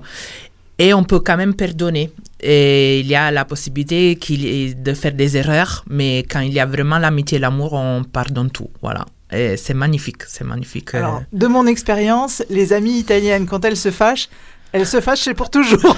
[0.80, 2.11] et on peut quand même pardonner.
[2.41, 6.59] Et il y a la possibilité qu'il- de faire des erreurs, mais quand il y
[6.59, 8.70] a vraiment l'amitié et l'amour, on pardonne tout.
[8.82, 9.05] Voilà.
[9.32, 10.95] Et c'est magnifique, c'est magnifique.
[10.95, 10.99] euh.
[10.99, 14.30] Alors, de mon expérience, les amies italiennes, quand elles se fâchent,
[14.71, 15.97] elles se fâchent, c'est pour toujours.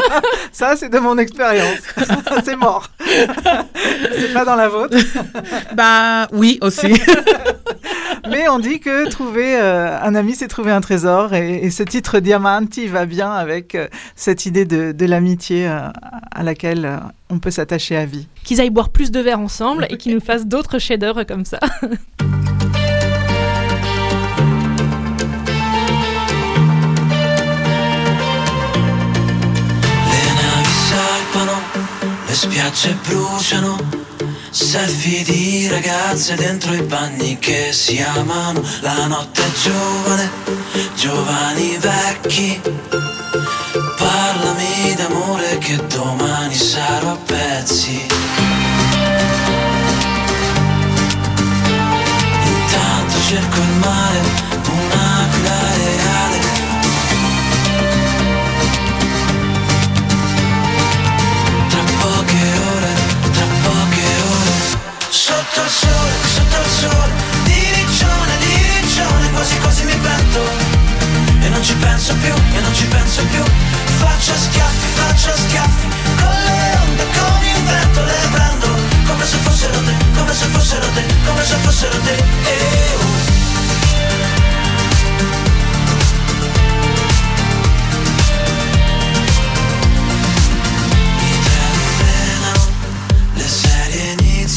[0.52, 1.78] Ça, c'est de mon expérience.
[2.44, 2.88] c'est mort.
[3.04, 4.96] c'est pas dans la vôtre.
[5.74, 7.00] Bah oui, aussi.
[8.28, 11.32] Mais on dit que trouver euh, un ami, c'est trouver un trésor.
[11.34, 15.88] Et, et ce titre Diamanti va bien avec euh, cette idée de, de l'amitié euh,
[16.32, 16.96] à laquelle euh,
[17.30, 18.26] on peut s'attacher à vie.
[18.42, 21.60] Qu'ils aillent boire plus de verre ensemble et qu'ils nous fassent d'autres chefs-d'œuvre comme ça.
[32.28, 33.78] Le spiagge bruciano,
[34.50, 38.62] selfie di ragazze dentro i bagni che si amano.
[38.80, 40.30] La notte è giovane,
[40.94, 42.60] giovani vecchi.
[43.96, 48.06] Parlami d'amore che domani sarò a pezzi.
[52.44, 54.20] Intanto cerco il mare,
[65.50, 67.12] Sotto il sole, sotto il sole,
[67.44, 70.42] di riccione, di riccione, quasi quasi mi pento.
[71.40, 73.42] E non ci penso più, e non ci penso più.
[73.98, 75.88] Faccio schiaffi, faccio schiaffi,
[76.20, 78.66] con le onde, con il vento le prendo.
[79.06, 82.14] Come se fossero te, come se fossero te, come se fossero te.
[82.14, 83.36] Eh, oh.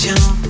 [0.03, 0.40] I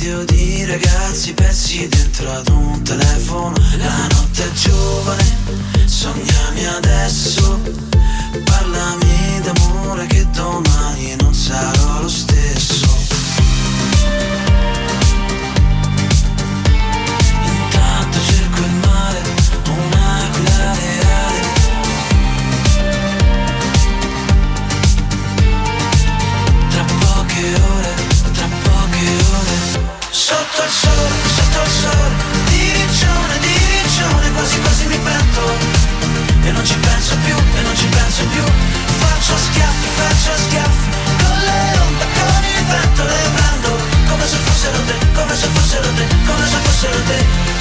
[0.00, 3.54] Video di ragazzi pezzi dentro ad un telefono.
[3.76, 5.36] La notte è giovane,
[5.84, 7.60] sognami adesso.
[8.42, 12.90] Parlami d'amore che domani non sarò lo stesso
[30.30, 32.14] Sotto il sole, sotto il sole.
[32.50, 35.42] Di riccione, di riccione Quasi quasi mi pento.
[36.42, 38.44] E non ci penso più, e non ci penso più.
[39.00, 40.90] Faccio schiaffi, faccio schiaffi.
[41.18, 43.70] Con le onde, con il vento le prendo.
[44.08, 47.59] Come se fossero te, come se fossero te Come se fossero te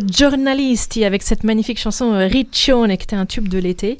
[0.00, 3.98] The Journalisti avec cette magnifique chanson euh, Riccione qui était un tube de l'été.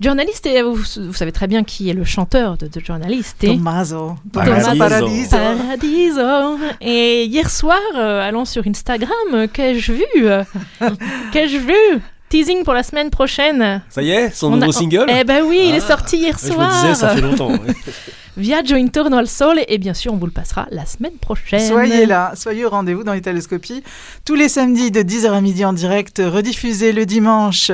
[0.00, 3.36] Journaliste, et vous, vous savez très bien qui est le chanteur de The Journalist.
[3.44, 4.14] Tommaso.
[4.32, 5.36] Tommaso Paradiso.
[5.36, 6.58] Paradiso.
[6.80, 10.44] Et hier soir, euh, allant sur Instagram, euh, qu'ai-je vu euh,
[11.32, 13.82] Qu'ai-je vu Teasing pour la semaine prochaine.
[13.88, 15.88] Ça y est, son On a- nouveau single Eh ben oui, il est Ah.
[15.88, 16.82] sorti hier Ouais, je me soir.
[16.82, 17.58] disais, ça fait longtemps, ouais.
[18.38, 19.64] Viaggio intorno al sole.
[19.68, 21.60] Et bien sûr, on vous le passera la semaine prochaine.
[21.60, 23.82] Soyez là, soyez au rendez-vous dans l'Italoscopie
[24.24, 27.72] tous les samedis de 10h à midi en direct, rediffusé le dimanche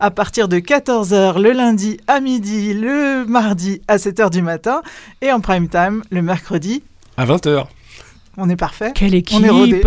[0.00, 4.82] à partir de 14h, le lundi à midi, le mardi à 7h du matin
[5.22, 6.82] et en prime time le mercredi.
[7.16, 7.66] À 20h.
[8.36, 8.92] On est parfait.
[8.94, 9.82] Quelle équipe On est rodé.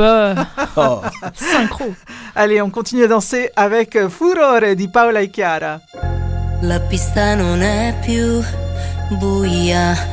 [0.77, 1.01] Oh.
[1.33, 1.93] Synchro.
[2.35, 5.81] Allez, on continue à danser avec euh, Furore di Paola e Chiara.
[6.61, 8.41] La pista non è più
[9.17, 10.12] buia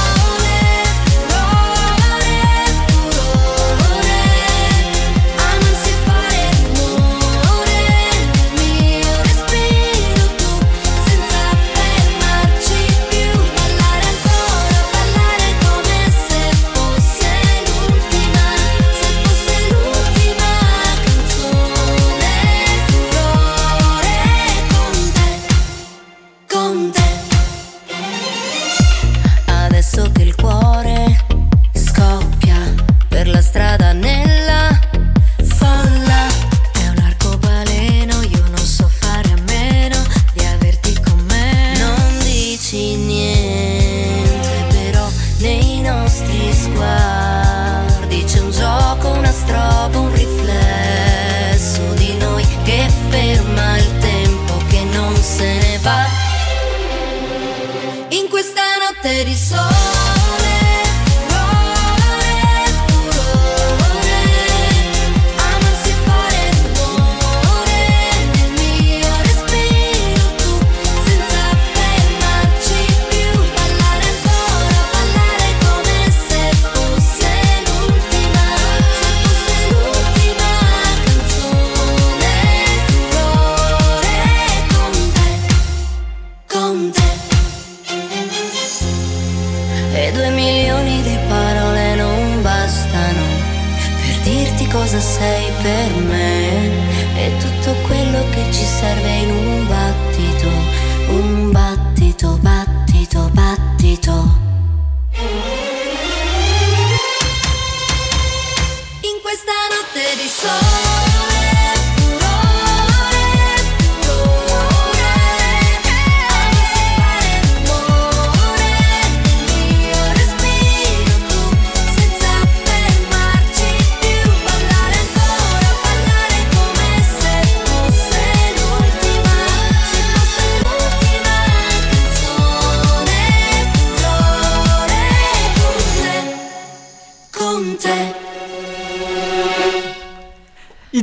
[59.03, 59.90] that is so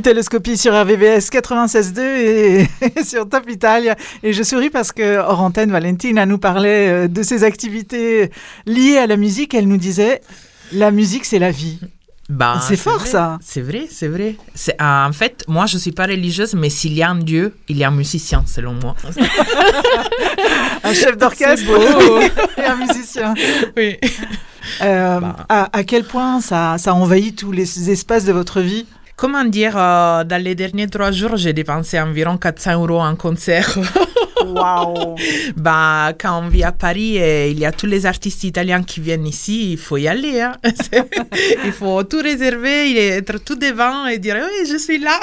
[0.09, 2.67] Italoscopie sur RVVS 96.2 et,
[2.99, 3.95] et sur Top Italia.
[4.23, 8.31] Et je souris parce que hors antenne, Valentina nous parlait euh, de ses activités
[8.65, 9.53] liées à la musique.
[9.53, 10.21] Elle nous disait
[10.71, 11.77] la musique, c'est la vie.
[12.27, 13.37] Bah, c'est fort vrai, ça.
[13.43, 14.35] C'est vrai, c'est vrai.
[14.67, 14.71] Euh,
[15.07, 17.83] en fait, moi, je suis pas religieuse, mais s'il y a un Dieu, il y
[17.83, 18.95] a un musicien, selon moi.
[20.83, 21.69] Un chef d'orchestre
[22.57, 23.33] et un musicien.
[23.77, 23.97] Oui.
[24.81, 25.35] Euh, Bah.
[25.49, 28.85] à, à quel point ça, ça envahit tous les espaces de votre vie?
[29.19, 33.77] Comment dire, euh, dans les derniers trois jours, j'ai dépensé environ 400 euros en concert.
[34.45, 35.15] Waouh
[35.57, 38.99] Bah, quand on vit à Paris et il y a tous les artistes italiens qui
[38.99, 40.41] viennent ici, il faut y aller.
[40.41, 40.53] hein.
[41.65, 45.19] Il faut tout réserver, être tout devant et dire oui, je suis là.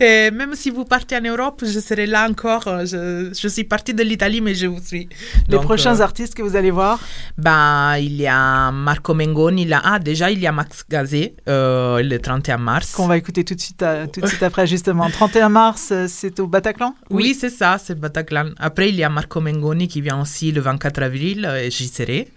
[0.00, 2.64] Et même si vous partez en Europe, je serai là encore.
[2.84, 5.08] Je, je suis partie de l'Italie, mais je vous suis.
[5.48, 6.98] Les Donc, prochains euh, artistes que vous allez voir?
[7.38, 9.80] Ben, il y a Marco Mengoni, là.
[9.84, 12.92] Ah, déjà, il y a Max Gazé, euh, le 31 mars.
[12.92, 15.08] qu'on va écouter tout de suite, à- tout de suite après justement.
[15.10, 16.94] 31 mars, euh, c'est au Bataclan?
[17.10, 18.50] Oui, c'est ça, c'est Bataclan.
[18.58, 21.88] Après, il y a Marco Mengoni qui vient aussi le 24 avril, euh, et j'y
[21.88, 22.28] serai.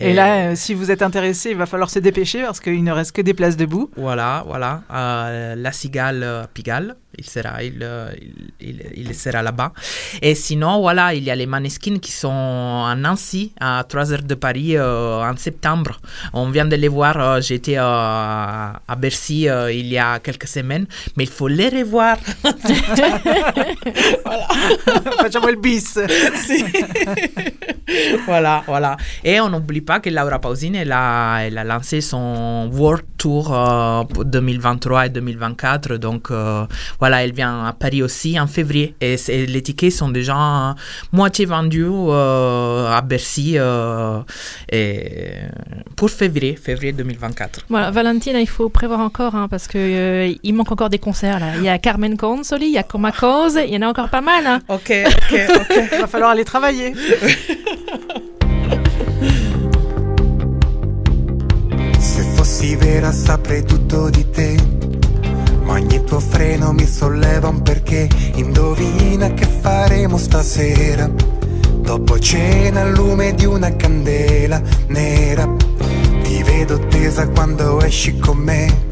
[0.00, 2.92] Et là, euh, si vous êtes intéressé, il va falloir se dépêcher parce qu'il ne
[2.92, 3.90] reste que des places debout.
[3.96, 4.82] Voilà, voilà.
[4.92, 9.72] euh, la Cigale Pigalle, il sera, il, euh, il, il- il sera là-bas.
[10.20, 14.22] Et sinon, voilà, il y a les Maneskin qui sont à Nancy, à 3 heures
[14.22, 16.00] de Paris, euh, en septembre.
[16.32, 20.46] On vient de les voir, euh, j'étais euh, à Bercy euh, il y a quelques
[20.48, 20.86] semaines,
[21.16, 22.16] mais il faut les revoir.
[25.18, 25.98] Facciamo il bis.
[26.34, 26.64] Sì.
[28.26, 28.96] voilà, voilà.
[29.24, 33.52] Et on n'oublie pas que Laura Pausini, elle a, elle a lancé son World Tour
[33.52, 35.96] euh, pour 2023 et 2024.
[35.96, 36.30] Donc,
[37.08, 38.94] voilà, elle vient à Paris aussi en février.
[39.00, 40.74] Et, les tickets sont déjà
[41.10, 44.20] moitié vendus euh, à Bercy euh,
[44.70, 45.36] et
[45.96, 47.64] pour février, février 2024.
[47.70, 51.40] Voilà, Valentina, il faut prévoir encore, hein, parce que euh, il manque encore des concerts.
[51.40, 51.52] Là.
[51.56, 54.10] Il y a Carmen Consoli, il y a Coma Cose, il y en a encore
[54.10, 54.46] pas mal.
[54.46, 54.60] hein.
[54.68, 55.76] Ok, ok, ok.
[55.92, 56.92] Il va falloir aller travailler.
[61.98, 65.07] Se fossi vera saprei tutto di te.
[65.68, 68.08] Ma ogni tuo freno mi solleva un perché.
[68.36, 71.06] Indovina che faremo stasera.
[71.06, 75.46] Dopo cena al lume di una candela nera.
[76.22, 78.86] Ti vedo tesa quando esci con me.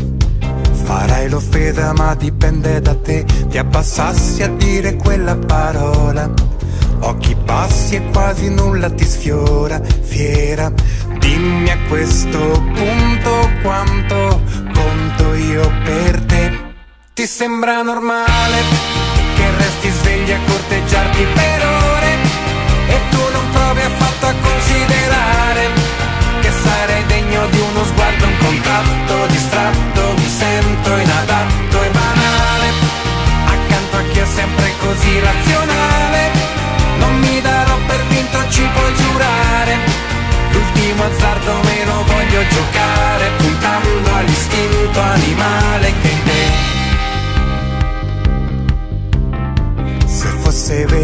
[0.84, 3.24] Farai l'offesa ma dipende da te.
[3.24, 6.30] Ti abbassassi a dire quella parola.
[7.00, 10.70] Occhi bassi e quasi nulla ti sfiora, fiera.
[11.18, 12.38] Dimmi a questo
[12.74, 14.42] punto quanto
[14.74, 16.55] conto io per te.
[17.26, 18.62] Ti sembra normale
[19.34, 22.12] che resti svegli a corteggiarti per ore
[22.86, 25.70] e tu non provi affatto a considerare
[26.40, 32.68] che sarei degno di uno sguardo, un contatto distratto, mi sento inadatto e banale
[33.44, 36.30] accanto a chi è sempre così razionale.
[36.98, 39.74] Non mi darò per vinto, ci puoi giurare.
[40.52, 46.05] L'ultimo azzardo me lo voglio giocare, puntando all'istinto animale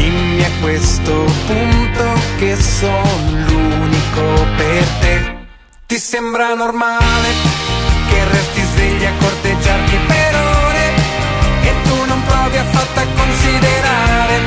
[0.00, 1.12] Dimmi a questo
[1.46, 2.04] punto
[2.38, 3.04] che sono
[3.46, 5.36] l'unico per te.
[5.84, 7.28] Ti sembra normale
[8.08, 10.86] che resti svegli a corteggiarti per ore
[11.68, 14.40] e tu non provi affatto a considerare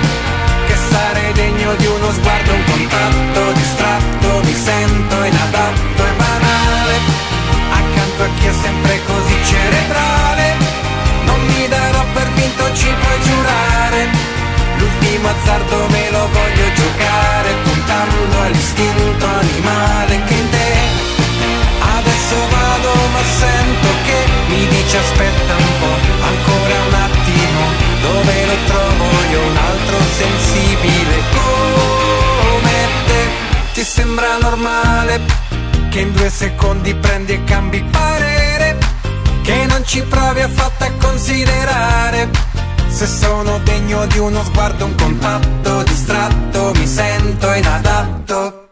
[0.65, 6.95] che sarei degno di uno sguardo, un contatto distratto, mi sento inadatto e banale
[7.69, 10.55] accanto a chi è sempre così cerebrale.
[11.25, 13.42] Non mi darò per vinto, ci puoi giurare.
[15.23, 20.71] L'ultimo azzardo me lo voglio giocare puntando all'istinto animale che in te
[21.79, 24.17] Adesso vado ma sento che
[24.49, 27.61] mi dice aspetta un po', ancora un attimo,
[28.01, 32.73] dove lo trovo io un altro sensibile come
[33.07, 33.27] te?
[33.73, 35.21] Ti sembra normale
[35.89, 38.77] che in due secondi prendi e cambi parere?
[39.41, 42.52] Che non ci provi affatto a considerare
[42.93, 48.62] se sono degno di uno sguardo, un contatto distratto, mi sento inadatto.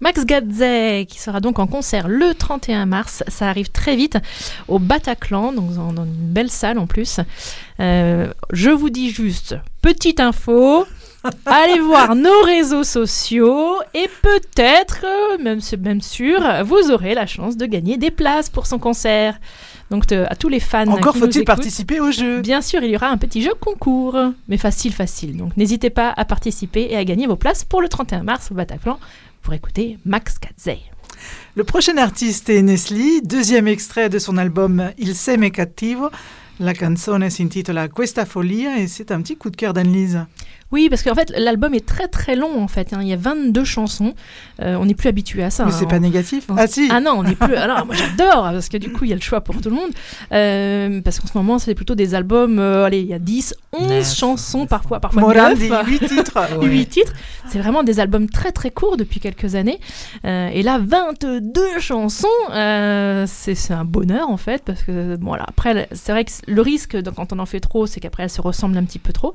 [0.00, 3.22] Max Gadzey, qui sera donc en concert le 31 mars.
[3.28, 4.18] Ça arrive très vite
[4.66, 7.20] au Bataclan, donc dans, dans une belle salle en plus.
[7.80, 10.86] Euh, je vous dis juste, petite info.
[11.44, 17.58] Allez voir nos réseaux sociaux et peut-être, euh, même même sûr, vous aurez la chance
[17.58, 19.38] de gagner des places pour son concert.
[19.90, 20.86] Donc à tous les fans.
[20.86, 22.40] Encore faut-il participer au jeu.
[22.40, 24.16] Bien sûr, il y aura un petit jeu concours,
[24.48, 25.36] mais facile, facile.
[25.36, 28.54] Donc n'hésitez pas à participer et à gagner vos places pour le 31 mars au
[28.54, 28.98] Bataclan
[29.42, 30.78] pour écouter Max Gadzey.
[31.54, 36.08] Le prochain artiste est Nesli, deuxième extrait de son album Il seme cattivo.
[36.60, 40.26] La canzone s'intitula Questa follia et c'est un petit coup de cœur d'Anne-Lise.
[40.72, 42.92] Oui, parce qu'en fait, l'album est très très long en fait.
[42.92, 42.98] hein.
[43.02, 44.14] Il y a 22 chansons.
[44.62, 45.64] Euh, on n'est plus habitué à ça.
[45.64, 45.76] Mais hein.
[45.78, 46.44] c'est pas On- négatif?
[46.48, 47.54] on- Ah si Ah non, on n'est plus.
[47.56, 49.74] Alors moi j'adore parce que du coup il y a le choix pour tout le
[49.76, 49.90] monde.
[50.32, 52.58] Euh, parce qu'en ce moment c'est plutôt des albums.
[52.58, 55.86] euh, allez, il y a 10, 11 Neuf, chansons parfois, parfois Morandi, 9.
[55.88, 56.38] huit titres.
[56.60, 56.66] Ouais.
[56.68, 57.12] 8 titres.
[57.48, 59.80] C'est vraiment des albums très très courts depuis quelques années.
[60.24, 65.28] Euh, et là 22 chansons, euh, c'est c'est un bonheur en fait parce que bon
[65.28, 68.30] voilà, après c'est vrai que le risque quand on en fait trop, c'est qu'après elles
[68.30, 69.34] se ressemblent un petit peu trop.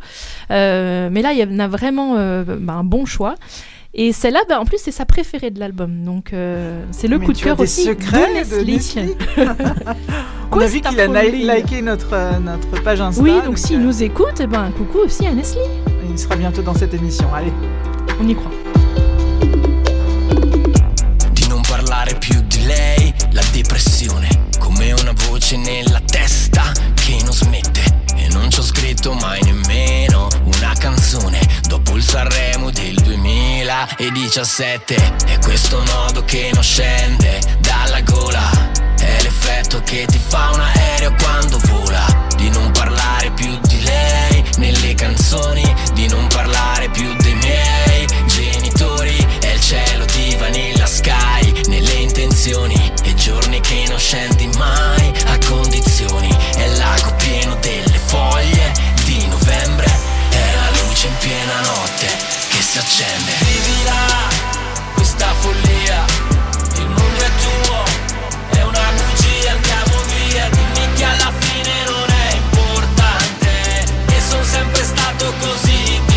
[0.51, 3.35] Euh, mais là il y en a vraiment euh, bah, un bon choix.
[3.97, 6.03] Et celle-là, bah, en plus, c'est sa préférée de l'album.
[6.03, 9.93] Donc, euh, c'est le Mais coup de tu as cœur aussi secrets de de
[10.51, 13.21] On a vu qu'il a liké notre, euh, notre page Insta.
[13.21, 15.61] Oui, donc s'il nous écoute, eh ben, coucou aussi à Nestlé.
[16.09, 17.33] Il sera bientôt dans cette émission.
[17.33, 17.53] Allez.
[18.21, 18.51] On y croit.
[21.33, 24.27] di non parlare più di lei, la depressione,
[24.59, 26.63] come una voce nella testa
[26.95, 27.84] che non smette.
[28.45, 35.15] Non ci ho scritto mai nemmeno una canzone dopo il Sanremo del 2017.
[35.25, 38.47] E questo nodo che non scende dalla gola,
[38.99, 42.05] è l'effetto che ti fa un aereo quando vola.
[42.35, 49.25] Di non parlare più di lei nelle canzoni, di non parlare più dei miei genitori.
[49.39, 55.13] È il cielo di Vanilla Sky nelle intenzioni e giorni che non scendi mai
[61.05, 62.07] luce in piena notte
[62.49, 63.31] che si accende.
[63.39, 63.93] Vivila
[64.93, 66.05] questa follia,
[66.75, 67.83] il mondo è tuo,
[68.49, 70.49] è una bugia, andiamo via.
[70.49, 76.14] Dimmi che alla fine non è importante, che sono sempre stato così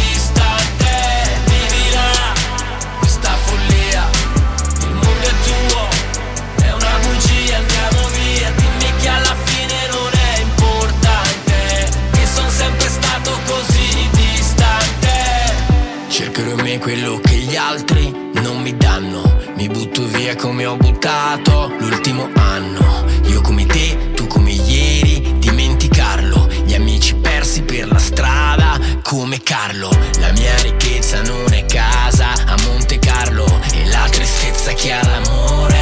[16.43, 19.23] per me quello che gli altri non mi danno.
[19.57, 23.05] Mi butto via come ho buttato l'ultimo anno.
[23.25, 26.49] Io come te, tu come ieri, dimenticarlo.
[26.65, 29.91] Gli amici persi per la strada come Carlo.
[30.21, 35.78] La mia ricchezza non è casa a Monte Carlo e la tristezza che ha l'amore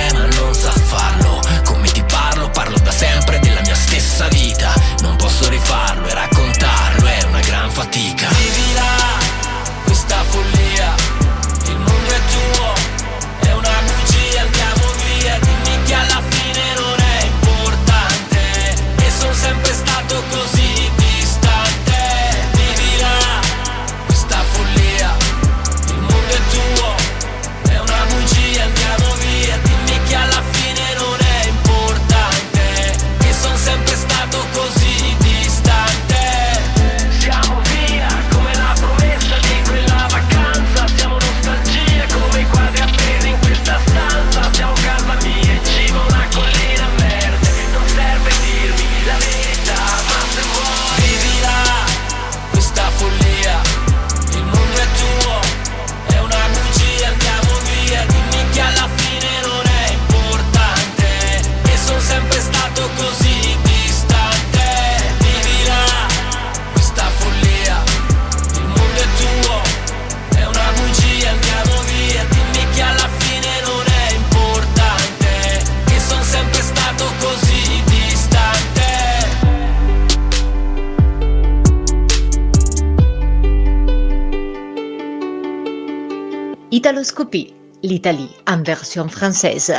[86.76, 89.72] Italoscopie, l'Italie en version française.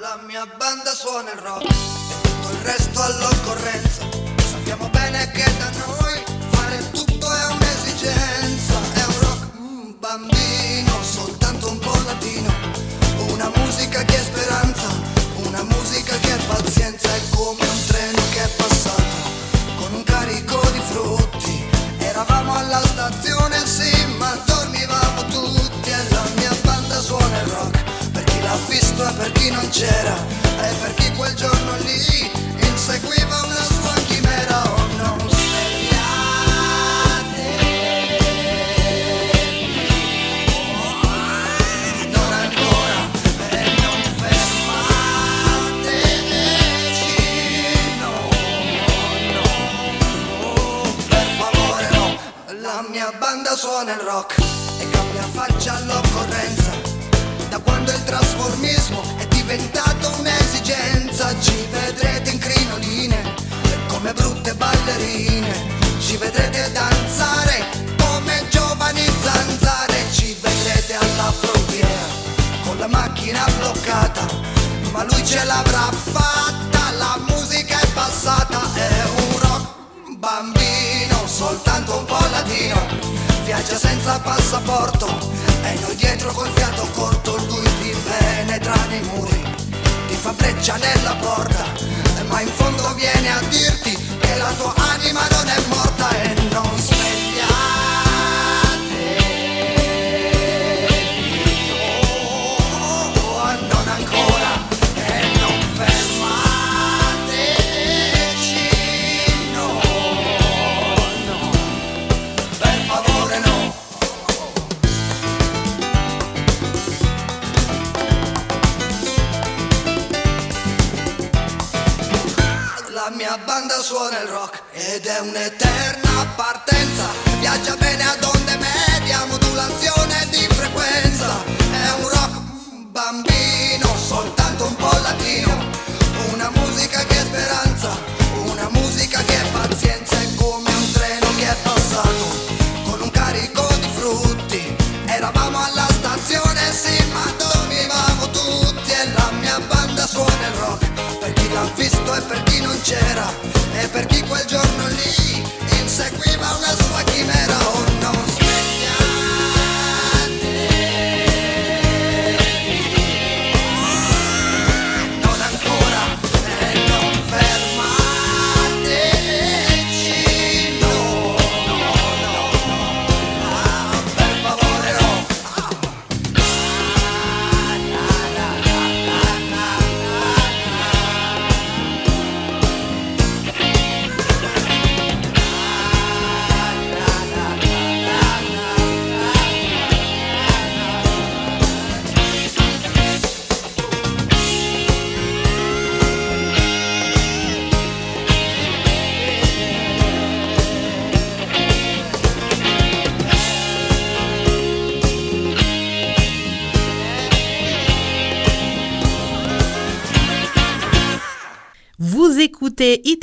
[0.00, 1.73] La mia banda suona il rock.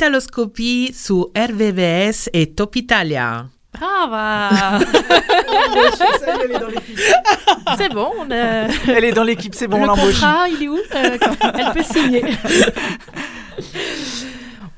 [0.06, 3.46] Italoscopie sur RVVS et Top Italia.
[3.72, 4.80] Brava
[7.78, 8.66] C'est bon, on a...
[8.88, 10.14] Elle est dans l'équipe, c'est bon, on Le l'embauche.
[10.14, 11.18] contrat, il est où Euh,
[11.54, 12.24] Elle peut signer?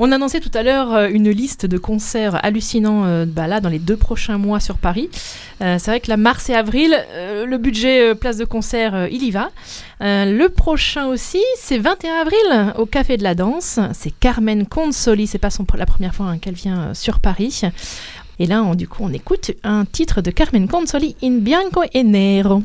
[0.01, 3.69] On annonçait tout à l'heure euh, une liste de concerts hallucinants euh, bah là, dans
[3.69, 5.09] les deux prochains mois sur Paris.
[5.61, 9.31] Euh, c'est vrai que la mars et avril, le budget place de concert, il y
[9.31, 9.51] va.
[10.01, 13.79] Le prochain aussi, c'est 21 avril au Café de la Danse.
[13.93, 17.63] C'est Carmen Consoli, c'est pas son, la première fois hein, qu'elle vient sur Paris.
[18.41, 22.63] Et là, du coup, on écoute un titre de Carmen Consoli, In Bianco e Nero.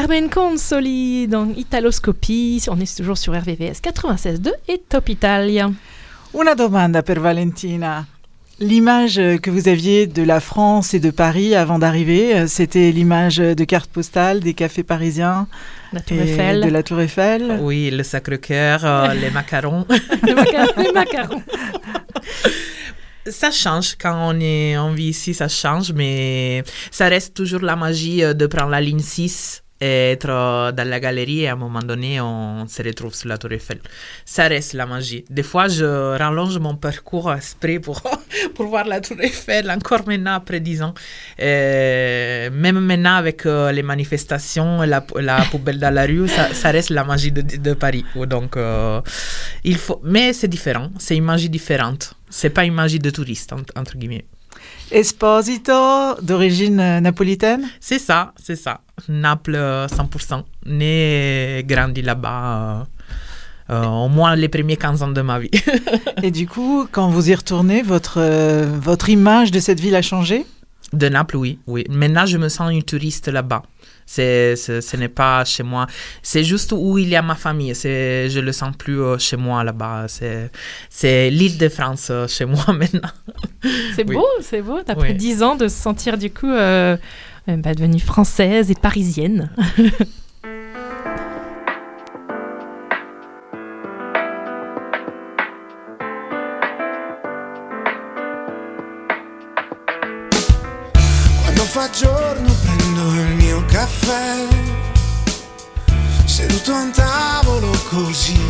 [0.00, 2.62] Carmen Consoli dans Italoscopie.
[2.68, 5.70] On est toujours sur RVVS 96.2 et Top Italia.
[6.32, 8.06] Una domanda per Valentina.
[8.60, 12.92] L'image euh, que vous aviez de la France et de Paris avant d'arriver, euh, c'était
[12.92, 15.46] l'image de carte postale des cafés parisiens
[15.92, 16.62] La Tour et Eiffel.
[16.62, 17.58] de la Tour Eiffel.
[17.60, 19.84] Oui, le Sacré-Cœur, euh, les macarons.
[20.26, 20.82] Les macarons.
[20.82, 21.42] les macarons.
[23.26, 27.76] Ça change quand on, est, on vit ici, ça change, mais ça reste toujours la
[27.76, 31.56] magie euh, de prendre la ligne 6 être euh, dans la galerie et à un
[31.56, 33.78] moment donné, on se retrouve sur la Tour Eiffel.
[34.24, 35.24] Ça reste la magie.
[35.30, 38.02] Des fois, je rallonge mon parcours exprès pour,
[38.54, 40.94] pour voir la Tour Eiffel, encore maintenant, après 10 ans.
[41.38, 45.00] Et même maintenant, avec euh, les manifestations, la,
[45.50, 48.04] poubelle dans la rue, ça, reste la magie de, Paris.
[48.14, 49.00] Donc, euh,
[49.64, 50.00] il faut...
[50.04, 52.14] Mais c'est différent, c'est une magie différente.
[52.28, 54.24] C'est pas une magie de touriste, entre guillemets.
[54.90, 57.68] Esposito, d'origine euh, napolitaine?
[57.80, 58.80] C'est ça, c'est ça.
[59.08, 60.42] Naples, euh, 100%.
[60.66, 62.80] Né et grandi là-bas.
[62.80, 62.84] euh,
[63.70, 65.50] euh, au moins les premiers 15 ans de ma vie.
[66.24, 70.02] Et du coup, quand vous y retournez, votre, euh, votre image de cette ville a
[70.02, 70.44] changé?
[70.92, 71.84] De Naples, oui, oui.
[71.88, 73.62] Maintenant, je me sens une touriste là-bas.
[74.12, 75.86] C'est, c'est- ce n'est pas chez moi.
[76.20, 77.76] C'est juste où il y a ma famille.
[77.76, 80.06] C'est, je le sens plus euh, chez moi là-bas.
[80.08, 80.50] C'est,
[80.88, 83.12] c'est l'île de France euh, chez moi maintenant.
[83.94, 84.16] C'est Oui.
[84.16, 84.78] beau, c'est beau.
[84.88, 85.14] Après Ouais.
[85.14, 86.96] 10 ans de se sentir du coup euh,
[87.48, 89.48] euh, bah, devenue française et parisienne.
[101.44, 101.64] Quando
[103.90, 104.46] caffè,
[106.24, 108.40] seduto a un tavolo così.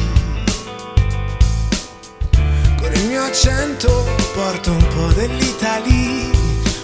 [2.78, 6.30] Con il mio accento porto un po' dell'Italia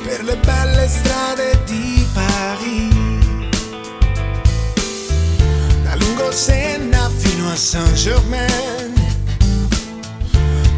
[0.02, 2.94] per le belle strade di Paris.
[5.82, 8.94] Da lungo Senna fino a Saint-Germain,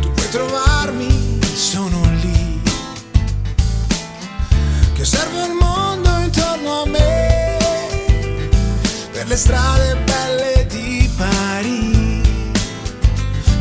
[0.01, 2.61] tu puoi trovarmi, sono lì
[4.95, 5.68] che osservo il mondo
[9.39, 12.23] strade belle di Paris.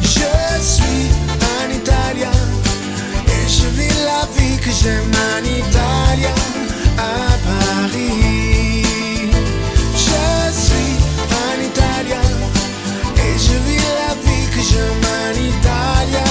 [0.02, 1.06] Je suis
[1.54, 2.40] un Italien
[3.28, 6.34] et je vis la vie que j'aime en Italia
[6.98, 8.82] à Paris.
[10.06, 10.26] Je
[10.64, 10.96] suis
[11.46, 12.28] un Italien
[13.26, 16.28] et je vis la vie que j'aime en Italia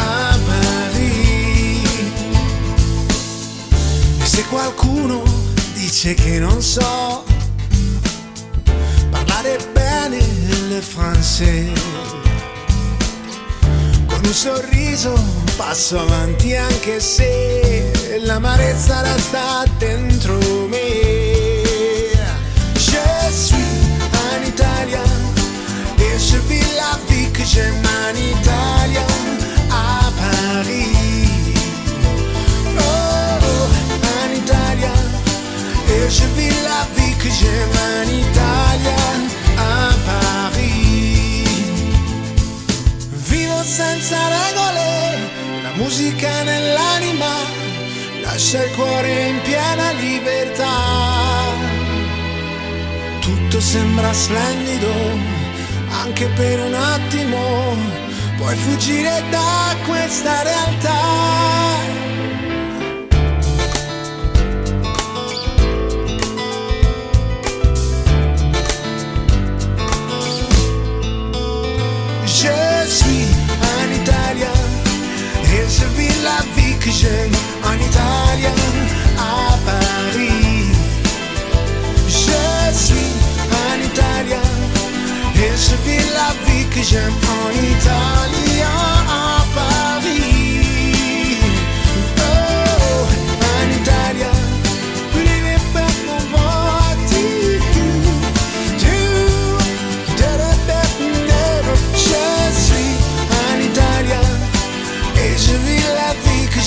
[0.00, 1.84] a Paris.
[4.20, 5.22] E se qualcuno
[5.74, 7.38] dice che non so
[10.00, 11.72] bene il francese,
[14.06, 15.12] con un sorriso
[15.56, 21.62] passo avanti anche se l'amarezza resta dentro me.
[22.74, 23.78] Je suis
[24.26, 25.10] un Italien
[25.98, 29.04] et je vis la vie que j'aime en Italia
[29.70, 31.62] à Paris.
[32.78, 33.68] Oh,
[34.16, 34.92] en Italia
[35.88, 38.39] Et je vis la vie que j'aime en Italia
[46.20, 47.28] musica nell'anima
[48.22, 50.68] Lascia il cuore in piena libertà.
[53.20, 54.92] Tutto sembra splendido
[56.02, 57.76] Anche per un attimo
[58.36, 61.89] Puoi fuggire da questa realtà
[77.00, 77.32] j'aime
[77.64, 78.52] en Italien
[79.16, 80.66] à Paris.
[82.06, 83.12] Je suis
[83.64, 84.48] un Italien
[85.34, 88.99] et je vis la vie que j'aime en Italien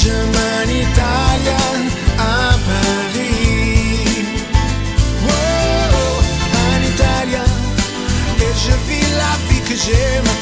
[0.04, 1.80] German Italian
[2.20, 4.26] a Paris.
[5.24, 5.38] Oh,
[5.96, 6.20] oh
[6.66, 7.38] un Italie,
[8.42, 10.33] et je vis la vie que j'aime.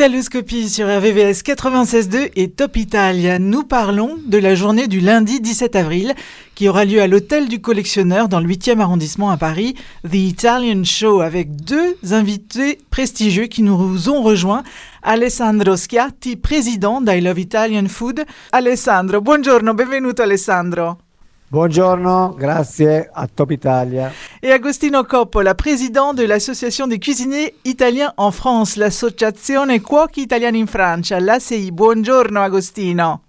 [0.00, 3.38] Italoscopie sur RVVS 96.2 et Top Italia.
[3.38, 6.14] Nous parlons de la journée du lundi 17 avril
[6.54, 9.74] qui aura lieu à l'hôtel du collectionneur dans le 8e arrondissement à Paris,
[10.08, 14.62] The Italian Show, avec deux invités prestigieux qui nous ont rejoints.
[15.02, 18.24] Alessandro Schiatti, président d'I Love Italian Food.
[18.52, 21.09] Alessandro, buongiorno, benvenuto Alessandro.
[21.52, 24.12] Buongiorno, grazie a Top Italia.
[24.40, 30.68] Et Agostino Coppola, président de l'Association des cuisiniers italiens en France, l'Associazione Cuochi Italiani in
[30.68, 31.72] Francia, l'ACI.
[31.72, 33.22] Buongiorno Agostino.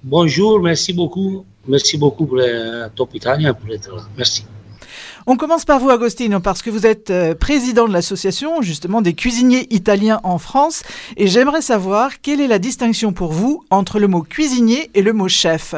[0.00, 1.44] Bonjour, merci beaucoup.
[1.66, 2.38] Merci beaucoup pour
[2.94, 4.02] Top Italia pour être là.
[4.16, 4.44] Merci.
[5.26, 9.14] On commence par vous, Agostino, parce que vous êtes euh, président de l'association justement des
[9.14, 10.84] cuisiniers italiens en France.
[11.16, 15.12] Et j'aimerais savoir quelle est la distinction pour vous entre le mot cuisinier et le
[15.12, 15.74] mot chef.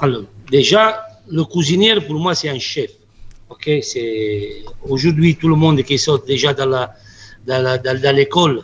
[0.00, 2.90] Alors, déjà, le cuisinier, pour moi, c'est un chef.
[3.48, 6.94] Ok, c'est aujourd'hui tout le monde qui sort déjà dans la
[7.46, 8.62] dans la- dans- l'école,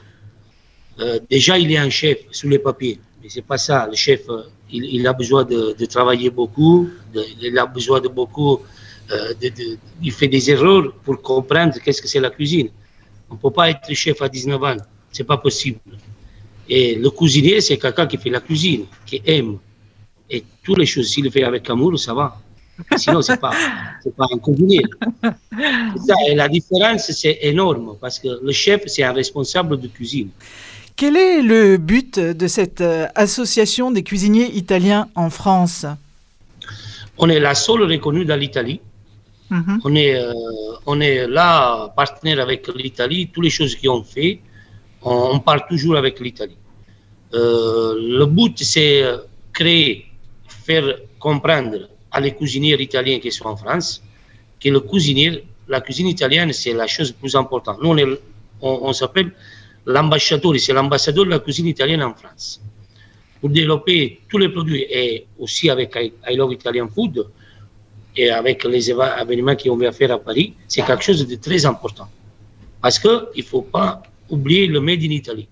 [1.00, 2.98] euh, déjà il est un chef sur les papiers.
[3.22, 3.86] Mais c'est pas ça.
[3.90, 6.90] Le chef, euh, il, a besoin de, travailler beaucoup.
[7.40, 8.60] il a besoin de beaucoup.
[9.10, 9.32] euh,
[10.02, 12.68] il fait des erreurs pour comprendre qu'est-ce que c'est la cuisine.
[13.30, 14.76] On peut pas être chef à 19 ans.
[15.12, 15.78] C'est pas possible.
[16.68, 19.58] Et le cuisinier, c'est quelqu'un qui fait la cuisine, qui aime.
[20.30, 22.40] Et toutes les choses, s'il le fait avec amour, ça va.
[22.96, 23.52] Sinon, pas,
[24.02, 24.82] c'est pas un cuisinier.
[25.22, 26.14] C'est ça.
[26.28, 30.30] Et la différence, c'est énorme parce que le chef, c'est un responsable de cuisine.
[30.96, 35.86] Quel est le but de cette euh, association des cuisiniers italiens en France?
[37.18, 38.80] On est la seule reconnue dans l'Italie.
[39.84, 40.32] On est, euh,
[40.86, 43.30] on est là, partenaire avec l'Italie.
[43.32, 44.40] Toutes les choses qu'on fait,
[45.02, 46.56] on, on parle toujours avec l'Italie.
[47.34, 49.04] Euh, le but, c'est
[49.52, 50.06] créer,
[50.64, 54.02] faire comprendre à les cuisiniers italiens qui sont en France
[54.60, 57.78] que le cuisinier, la cuisine italienne, c'est la chose la plus importante.
[57.82, 57.94] Nous,
[58.62, 59.32] on, s'appelle
[59.84, 62.62] l'ambassadeur, c'est l'ambassadeur de la cuisine italienne en France.
[63.40, 67.26] Pour développer tous les produits et aussi avec I, Love Italian Food
[68.16, 72.08] et avec les événements qu'on va faire à Paris, c'est quelque chose de très important.
[72.80, 75.46] Parce qu'il ne faut pas oublier le Made in Italy.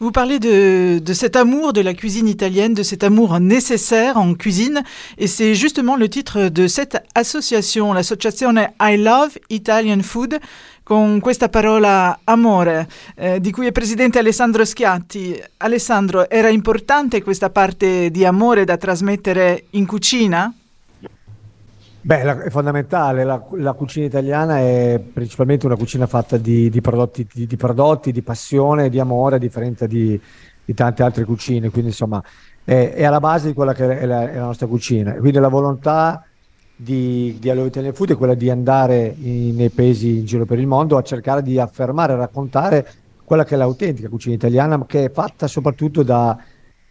[0.00, 4.34] Vous parlez de, de cet amour de la cuisine italienne, de cet amour nécessaire en
[4.34, 4.84] cuisine,
[5.16, 10.38] et c'est justement le titre de cette association, l'associazione I Love Italian Food,
[10.84, 15.36] con questa parola amore, eh, di cui è presidente Alessandro Schiatti.
[15.56, 20.54] Alessandro, era importante questa parte di amore da trasmettere in cucina?
[22.08, 26.80] Beh, la- è fondamentale, la, la cucina italiana è principalmente una cucina fatta di, di
[26.80, 30.18] prodotti, di, di prodotti, di passione, di amore, a differenza di,
[30.74, 32.22] tante altre cucine, quindi insomma
[32.64, 35.16] è, è alla base di quella che è la, è la nostra cucina.
[35.16, 36.24] Quindi la volontà
[36.74, 40.58] di, di Allo Italian Food è quella di andare in- nei paesi in giro per
[40.58, 42.90] il mondo a cercare di affermare raccontare
[43.22, 46.02] quella che è l'autentica cucina italiana, che è fatta soprattutto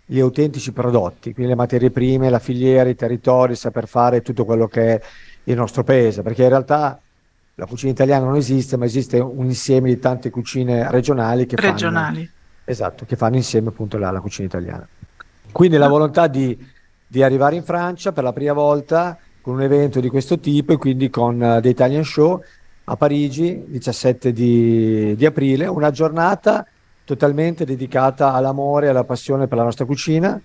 [0.08, 4.46] dagli autentici prodotti, quindi le materie prime, la filiera, i territori, il saper fare tutto
[4.46, 5.02] quello che è
[5.44, 6.98] il nostro paese, perché in realtà
[7.56, 11.72] la cucina italiana non esiste, ma esiste un insieme di tante cucine regionali che fanno,
[11.74, 12.30] Regionali.
[12.64, 14.88] esatto, che fanno insieme appunto la, la cucina italiana.
[15.52, 16.58] Quindi la volontà di,
[17.06, 20.78] di arrivare in Francia per la prima volta con un evento di questo tipo e
[20.78, 22.42] quindi con uh, The Italian Show
[22.86, 26.66] a Parigi, 17 di, di aprile, una giornata
[27.08, 30.40] totalmente dedicata all'amore e alla passione per la nostra cucina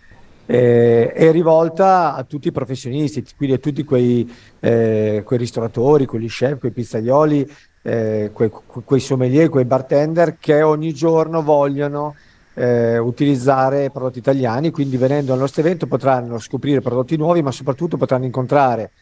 [0.46, 6.28] eh, e rivolta a tutti i professionisti, quindi a tutti quei, eh, quei ristoratori, quegli
[6.28, 7.50] chef, quei pizzaioli,
[7.82, 8.48] eh, quei,
[8.84, 12.14] quei sommelier, quei bartender che ogni giorno vogliono
[12.54, 17.96] eh, utilizzare prodotti italiani, quindi venendo al nostro evento potranno scoprire prodotti nuovi, ma soprattutto
[17.96, 18.92] potranno incontrare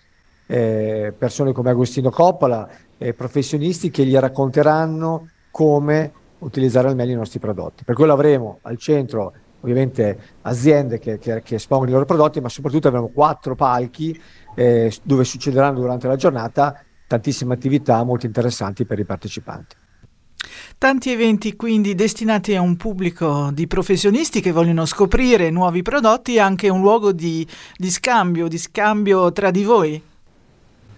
[0.46, 2.66] eh, persone come Agostino Coppola,
[2.96, 7.84] eh, professionisti che gli racconteranno come utilizzare al meglio i nostri prodotti.
[7.84, 12.48] Per quello avremo al centro ovviamente aziende che, che- che espongono i loro prodotti, ma
[12.48, 14.18] soprattutto avremo quattro palchi
[14.54, 19.76] eh, dove succederanno durante la giornata tantissime attività molto interessanti per i partecipanti.
[20.78, 26.40] Tanti eventi quindi destinati a un pubblico di professionisti che vogliono scoprire nuovi prodotti e
[26.40, 27.46] anche un luogo di,
[27.76, 30.02] di scambio, di scambio tra di voi.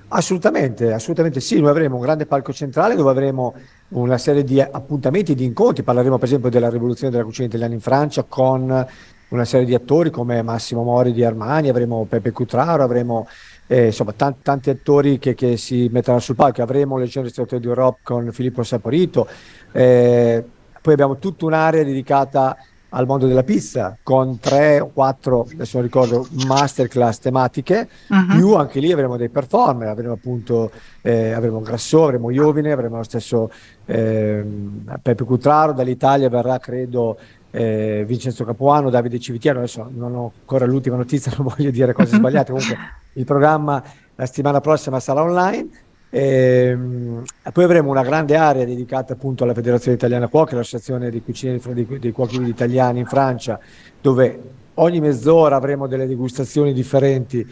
[0.08, 3.54] Assolutamente, assolutamente sì, noi avremo un grande palco centrale dove avremo
[3.92, 7.80] una serie di appuntamenti, di incontri, parleremo per esempio della rivoluzione della cucina italiana in
[7.80, 8.86] Francia con
[9.28, 13.26] una serie di attori come Massimo Mori di Armani, avremo Pepe Cutraro, avremo
[13.66, 18.00] eh, insomma tan- tanti attori che, che si metteranno sul palco, avremo Leggenda Ristoratori d'Europe
[18.02, 19.26] con Filippo Saporito,
[19.72, 20.44] eh,
[20.80, 22.56] poi abbiamo tutta un'area dedicata
[22.94, 28.36] al mondo della pizza con tre o quattro, adesso non ricordo, masterclass tematiche, Mhm.
[28.36, 30.70] più anche lì avremo dei performer, avremo appunto
[31.02, 33.50] eh, avremo Grasso, avremo Iovine, avremo lo stesso
[33.86, 37.18] ehm, Peppe Cutraro, dall'Italia verrà credo
[37.50, 42.16] eh, Vincenzo Capuano, Davide Civitiano, adesso non ho ancora l'ultima notizia, non voglio dire cose
[42.16, 42.76] sbagliate, comunque
[43.14, 43.82] il programma
[44.14, 45.68] la settimana prossima sarà online.
[46.14, 51.22] Ehm, e poi avremo una grande area dedicata appunto alla Federazione Italiana Cuochi, l'associazione dei
[51.22, 53.58] cucini dei, dei cuochi italiani in Francia,
[53.98, 54.40] dove
[54.74, 57.50] ogni mezz'ora avremo delle degustazioni differenti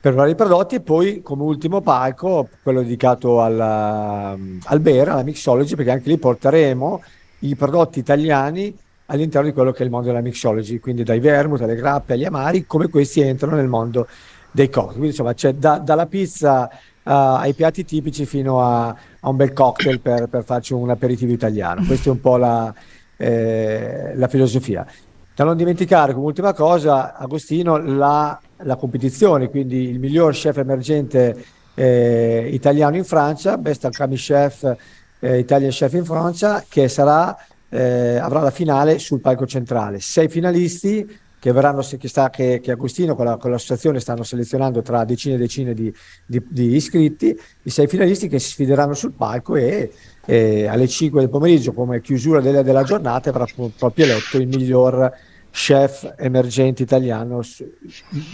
[0.00, 5.74] per vari prodotti e poi come ultimo palco quello dedicato alla, al Bera, alla Mixology,
[5.74, 7.02] perché anche lì porteremo
[7.40, 8.74] i prodotti italiani
[9.06, 12.24] all'interno di quello che è il mondo della mixology, quindi dai vermouth alle grappe agli
[12.24, 14.06] amari, come questi entrano nel mondo
[14.52, 14.92] dei cocktail.
[14.92, 16.70] Quindi insomma c'è da- dalla pizza
[17.02, 21.84] ai piatti tipici fino a, a un bel cocktail per, per, farci un aperitivo italiano.
[21.84, 22.72] Questa è un po' la,
[23.16, 24.86] eh, la filosofia.
[25.34, 31.44] Da non dimenticare come ultima cosa, Agostino, la, la competizione, quindi il miglior chef emergente
[31.74, 34.76] eh, italiano in Francia, Best Alchemy Chef,
[35.18, 37.36] eh, Italian Chef in Francia, che sarà,
[37.68, 40.00] eh, avrà la finale sul palco centrale.
[40.00, 41.08] Sei finalisti
[41.40, 45.36] che verranno, che, sta, che, che Agostino con, la, con, l'associazione stanno selezionando tra decine
[45.36, 45.92] e decine di,
[46.26, 49.90] di, di, iscritti, i sei finalisti che si sfideranno sul palco e,
[50.26, 53.46] e alle 5 del pomeriggio come chiusura della, della giornata avrà
[53.76, 55.10] proprio eletto il miglior
[55.50, 57.40] chef emergente italiano,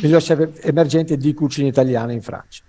[0.01, 2.65] miglior chef emergente di cucina italiana in Francia.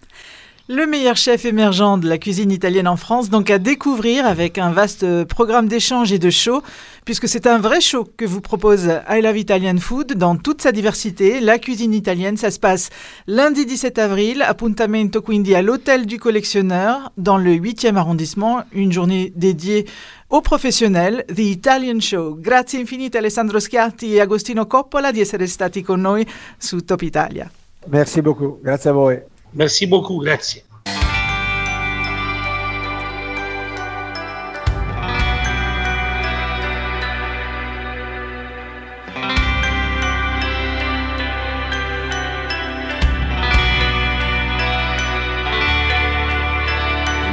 [0.69, 4.73] Le meilleur chef émergent de la cuisine italienne en France, donc à découvrir avec un
[4.73, 6.61] vaste programme d'échanges et de shows,
[7.06, 10.73] puisque c'est un vrai show que vous propose I Love Italian Food dans toute sa
[10.73, 11.39] diversité.
[11.39, 12.89] La cuisine italienne, ça se passe
[13.27, 19.31] lundi 17 avril, appuntamento quindi à l'Hôtel du Collectionneur, dans le 8e arrondissement, une journée
[19.38, 19.85] dédiée
[20.30, 22.35] aux professionnels, The Italian Show.
[22.41, 26.27] Grazie infinite Alessandro Schiatti e Agostino Coppola di essere stati con noi
[26.57, 27.49] su Top Italia.
[27.88, 29.35] Merci beaucoup, grazie a voi.
[29.53, 30.64] Merci beaucoup, grazie.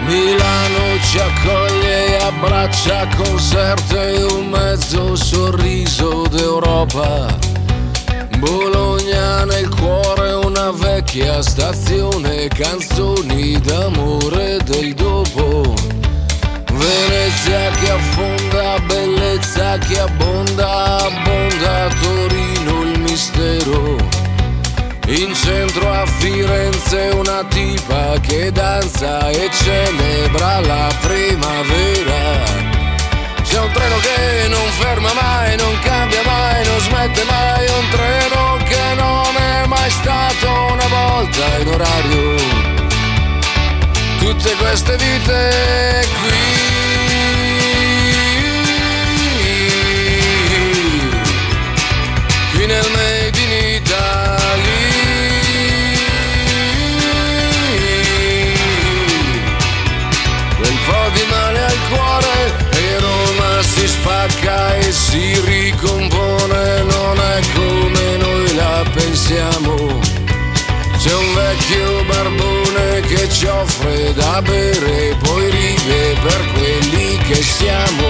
[0.07, 7.54] Milano ci accoglie e abbraccia concerto e un mezzo sorriso d'Europa.
[8.39, 15.74] Bologna nel cuore una vecchia stazione, canzoni d'amore del dopo.
[16.73, 23.97] Venezia che affonda, bellezza che abbonda, abbonda Torino il mistero.
[25.06, 32.74] In centro a Firenze una tipa che danza e celebra la primavera.
[33.55, 38.59] C'è un treno che non ferma mai, non cambia mai, non smette mai, un treno
[38.65, 42.35] che non è mai stato una volta in orario.
[44.19, 46.74] Tutte queste vite qui,
[64.05, 69.99] spacca e si ricompone, non è come noi la pensiamo.
[70.99, 78.09] C'è un vecchio barbone che ci offre da bere, poi ride per quelli che siamo.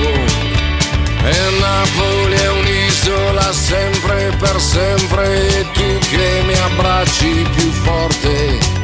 [1.27, 8.84] E Napoli è un'isola sempre per sempre e tu che mi abbracci più forte.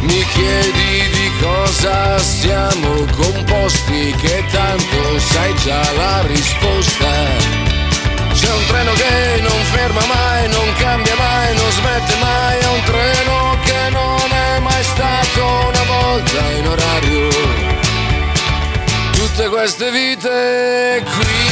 [0.00, 7.10] Mi chiedi di cosa siamo composti, che tanto sai già la risposta.
[8.32, 12.82] C'è un treno che non ferma mai, non cambia mai, non smette mai, è un
[12.84, 17.28] treno che non è mai stato una volta in orario.
[19.12, 21.45] Tutte queste vite qui.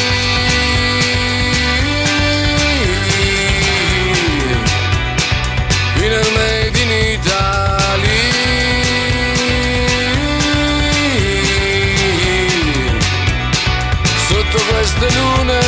[15.00, 15.63] castellone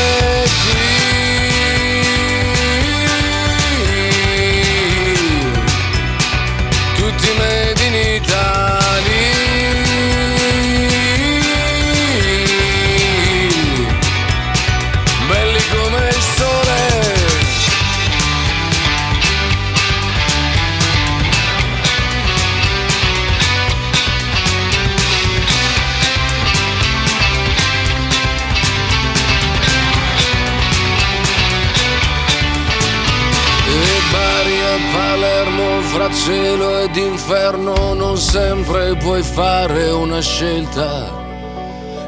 [36.26, 41.24] cielo ed inferno non sempre puoi fare una scelta.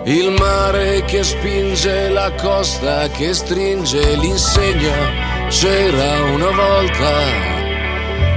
[0.06, 7.10] Il mare che spinge la costa che stringe l'insegna c'era una volta.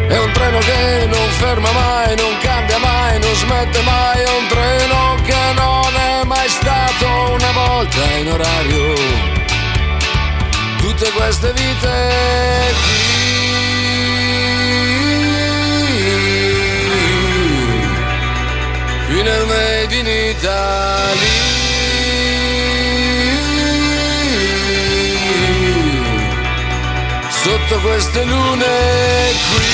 [0.07, 4.47] È un treno che non ferma mai, non cambia mai, non smette mai, è un
[4.49, 9.39] treno che non è mai stato una volta in orario
[10.77, 13.70] tutte queste vite qui,
[19.21, 21.27] Winner in Italy.
[27.29, 28.65] Sotto queste lune
[29.53, 29.70] qui.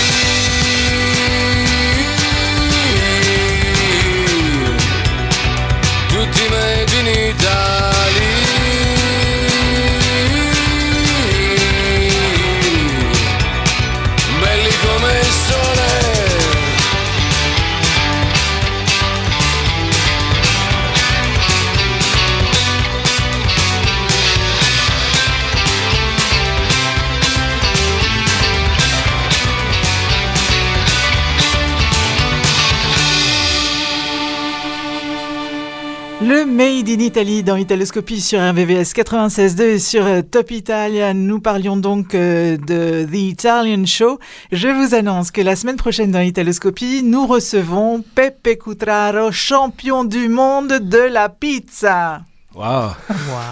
[36.27, 41.13] Le Made in Italy dans Italoscopie sur RVVS 96.2 et sur euh, Top Italia.
[41.13, 44.19] Nous parlions donc euh, de The Italian Show.
[44.51, 50.27] Je vous annonce que la semaine prochaine dans Italoscopie, nous recevons Pepe Cutraro, champion du
[50.27, 52.23] monde de la pizza.
[52.57, 52.89] Waouh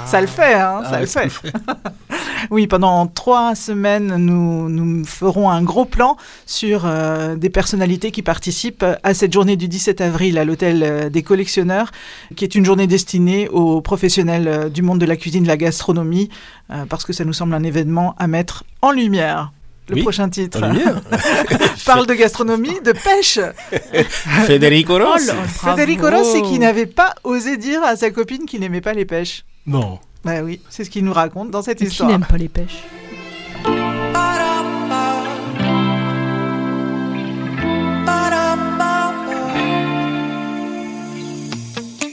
[0.07, 1.53] Ça le fait, hein, Ah ça ouais, le fait.
[2.49, 6.18] oui, pendant trois semaines, nous, nous ferons un gros plan
[6.48, 11.10] sur euh, des personnalités qui participent à cette journée du 17 avril à l'hôtel euh,
[11.10, 11.91] des collectionneurs,
[12.36, 15.57] qui est une journée destinée aux professionnels euh, du monde de la cuisine, de la
[15.57, 16.30] gastronomie,
[16.72, 19.52] euh, parce que ça nous semble un événement à mettre en lumière.
[19.88, 20.60] Le Oui, prochain titre
[21.86, 23.40] parle de gastronomie, de pêche.
[24.48, 25.30] Federico Rossi.
[25.32, 29.06] Oh Federico Rossi qui n'avait pas osé dire à sa copine qu'il n'aimait pas les
[29.06, 29.45] pêches.
[29.68, 29.99] Non.
[30.24, 32.10] Bah oui, c'est ce qu'il nous raconte dans cette Qui histoire.
[32.10, 32.84] n'aime pas les pêches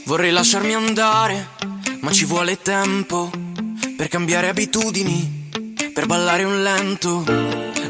[0.05, 1.47] Vorrei lasciarmi andare,
[2.01, 3.31] ma ci vuole tempo
[3.97, 5.42] per cambiare abitudini,
[5.93, 7.23] per ballare un lento.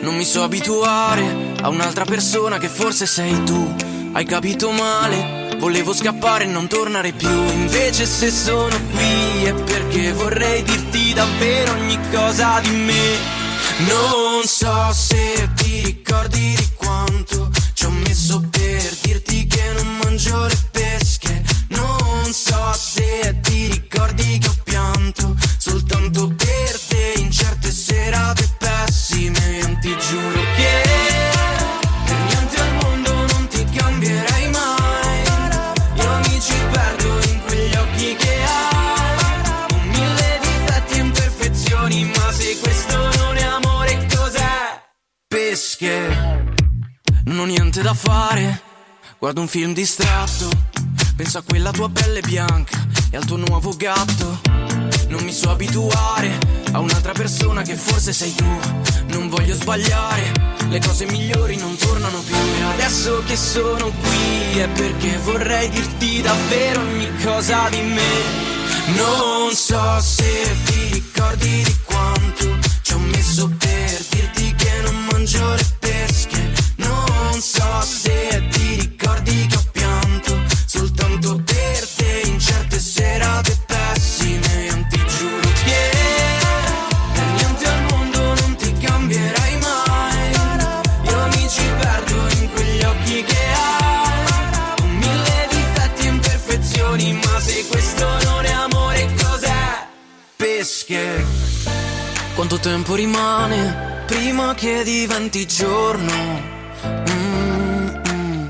[0.01, 3.75] Non mi so abituare a un'altra persona che forse sei tu.
[4.11, 7.30] Hai capito male, volevo scappare e non tornare più.
[7.30, 13.41] Invece se sono qui è perché vorrei dirti davvero ogni cosa di me.
[13.88, 20.45] Non so se ti ricordi di quanto ci ho messo per dirti che non mangio
[20.45, 21.41] le pesche.
[21.69, 27.62] Non so se ti ricordi che ho pianto soltanto per te in certe
[27.94, 29.78] serate pessime.
[29.80, 30.74] Ti giuro che
[32.06, 35.22] per niente al mondo non ti cambierei mai.
[35.95, 39.68] Io mi ci perdo in quegli occhi che hai.
[39.68, 44.82] Con mille difetti e imperfezioni, ma se questo non è amore, cos'è?
[45.28, 46.44] Pesche.
[47.26, 48.61] Non ho niente da fare.
[49.18, 50.62] Guardo un film distratto.
[51.15, 54.41] Penso a quella tua pelle bianca e al tuo nuovo gatto.
[55.10, 56.40] Non mi so abituare
[56.72, 58.60] a un'altra persona che forse sei tu.
[59.10, 60.31] Non voglio sbagliare,
[60.69, 62.35] le cose migliori non tornano più.
[62.35, 68.52] E adesso che sono qui è perché vorrei dirti davvero ogni cosa di me.
[68.95, 75.53] Non so se ti ricordi di quanto ci ho messo per dirti che non mangio
[75.53, 76.52] le pesche.
[76.77, 78.48] Non so se
[102.35, 106.41] Quanto tempo rimane prima che diventi giorno?
[107.11, 108.47] Mm, mm.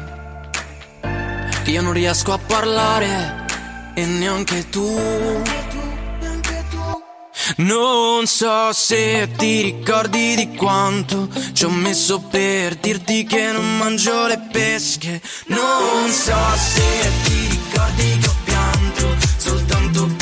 [1.64, 3.43] Che io non riesco a parlare
[3.93, 5.41] e neanche tu.
[7.57, 14.27] Non so se ti ricordi di quanto ci ho messo per dirti che non mangio
[14.27, 15.22] le pesche.
[15.47, 20.12] Non so se ti ricordi che ho pianto soltanto per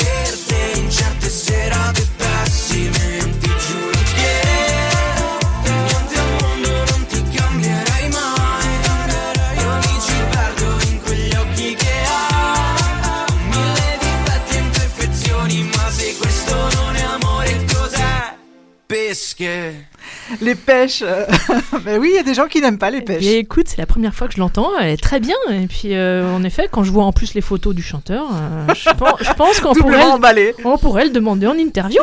[20.40, 21.02] Les pêches.
[21.02, 21.26] euh,
[21.84, 23.24] ben oui, il y a des gens qui n'aiment pas les pêches.
[23.24, 25.36] Et écoute, c'est la première fois que je l'entends, elle est très bien.
[25.50, 28.74] Et puis, euh, en effet, quand je vois en plus les photos du chanteur, euh,
[28.74, 30.54] je pense, je pense qu'on pourrait, emballé.
[30.64, 32.02] on pourrait le demander en interview.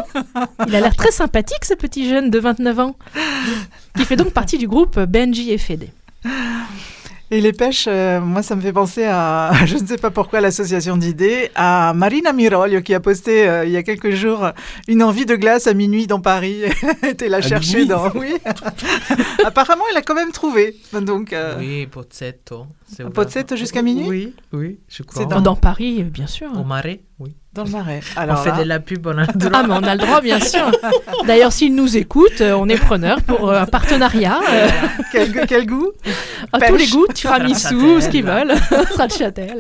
[0.68, 2.96] Il a l'air très sympathique, ce petit jeune de 29 ans,
[3.98, 5.90] qui fait donc partie du groupe Benji et Fede.
[7.32, 10.42] Et les pêches, euh, moi, ça me fait penser à, je ne sais pas pourquoi,
[10.42, 14.50] l'association d'idées, à Marina Miroglio qui a posté euh, il y a quelques jours
[14.88, 16.64] une envie de glace à minuit dans Paris.
[17.04, 18.10] Elle était la chercher minuit dans.
[18.16, 18.34] Oui.
[19.46, 20.76] Apparemment, elle a quand même trouvé.
[20.94, 22.66] Donc, euh, Oui, Pozzetto.
[23.14, 25.22] Pozzetto jusqu'à minuit Oui, oui, je crois.
[25.22, 26.50] C'est dans- Dans Paris, bien sûr.
[26.60, 27.36] Au Marais Oui.
[27.52, 28.02] Dans le Marais.
[28.16, 29.52] on fait de la pub, on a le droit.
[29.56, 30.70] Ah, mais on a le droit, bien sûr.
[31.26, 34.40] D'ailleurs, s'ils nous écoutent, euh, on est preneur pour euh, un partenariat.
[34.52, 34.68] euh,
[35.12, 35.92] quel, goût- quel goût
[36.54, 38.54] à tous les goûts, tiramisu, ce qu'ils veulent.
[38.92, 39.58] Stracciatelle.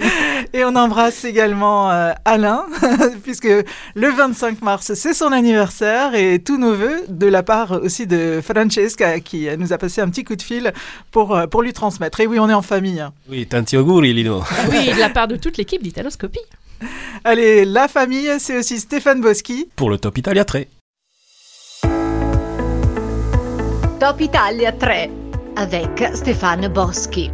[0.53, 2.63] Et on embrasse également euh, Alain,
[3.23, 3.47] puisque
[3.95, 8.39] le 25 mars, c'est son anniversaire, et tous nos voeux de la part aussi de
[8.43, 10.73] Francesca, qui nous a passé un petit coup de fil
[11.09, 12.19] pour, pour lui transmettre.
[12.19, 13.03] Et oui, on est en famille.
[13.27, 14.43] Oui, tanti auguri, Lino.
[14.69, 16.39] Oui, de la part de toute l'équipe d'Italoscopie.
[17.23, 19.69] Allez, la famille, c'est aussi Stéphane Boschi.
[19.75, 20.61] Pour le Top Italia 3.
[23.99, 24.95] Top Italia 3
[25.57, 27.29] avec Stéphane Boschi.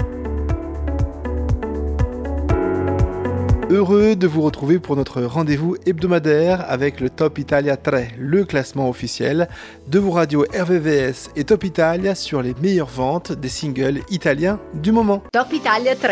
[3.72, 8.88] Heureux de vous retrouver pour notre rendez-vous hebdomadaire avec le Top Italia 3, le classement
[8.88, 9.50] officiel
[9.88, 14.92] de vos radios RVVS et Top Italia sur les meilleures ventes des singles italiens du
[14.92, 15.24] moment.
[15.34, 16.12] Top Italia 3,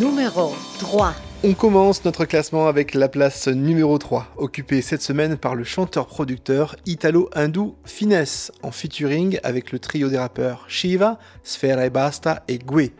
[0.00, 1.12] numéro 3.
[1.44, 6.76] On commence notre classement avec la place numéro 3, occupée cette semaine par le chanteur-producteur
[6.86, 12.92] italo-hindou Finesse, en featuring avec le trio des rappeurs Shiva, Sfera e Basta et Gue,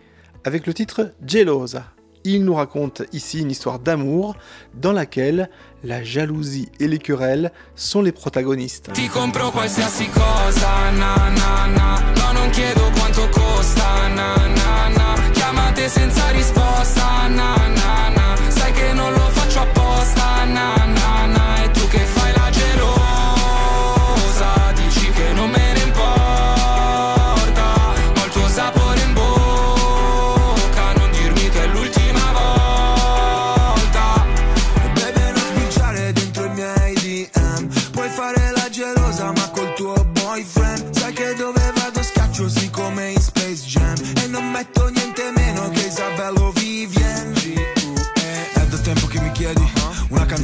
[0.45, 1.85] avec le titre Gelosa.
[2.25, 4.37] Il nous raconte ici une histoire d'amour
[4.75, 5.51] dans laquelle
[5.85, 8.91] la jalousie et les querelles sont les protagonistes.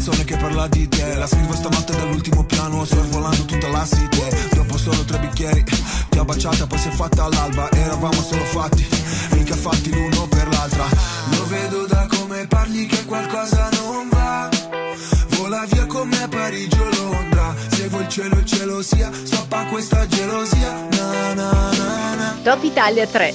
[0.09, 1.15] Canzone che parla di te.
[1.15, 4.23] La scrivo stanotte dall'ultimo piano Sorvolando tutta la city.
[4.55, 5.65] Dopo solo tre bicchieri
[6.09, 8.87] Ti ho baciata poi si è fatta all'alba Eravamo solo fatti
[9.33, 10.87] Mica fatti l'uno per l'altra.
[11.31, 14.49] Lo vedo da come parli che qualcosa non va.
[15.37, 17.55] Vola via come Parigi o Londra.
[17.69, 19.11] Se vuoi il cielo il cielo sia.
[19.13, 20.87] Stoppa questa gelosia.
[20.91, 23.35] Na na na Top Italia 3,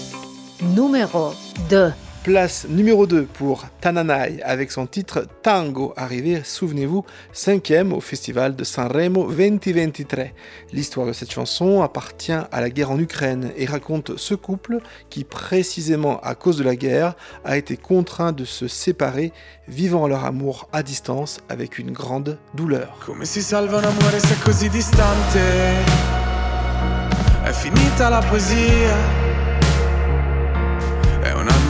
[0.74, 1.36] numéro
[1.68, 2.03] 2.
[2.24, 8.64] Place numéro 2 pour Tananai avec son titre Tango, arrivé, souvenez-vous, cinquième au festival de
[8.64, 10.28] Sanremo 2023.
[10.72, 14.80] L'histoire de cette chanson appartient à la guerre en Ukraine et raconte ce couple
[15.10, 19.34] qui, précisément à cause de la guerre, a été contraint de se séparer,
[19.68, 22.98] vivant leur amour à distance avec une grande douleur.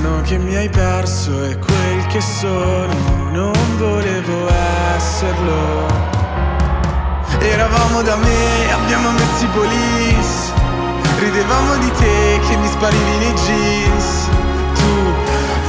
[0.04, 4.50] È un anno che mi hai perso e quel che sono non volevo
[4.98, 5.88] esserlo.
[7.40, 10.52] Eravamo da me, abbiamo messo i police.
[11.20, 14.28] Ridevamo di te che mi sparivi nei jeans.
[14.74, 15.14] Tu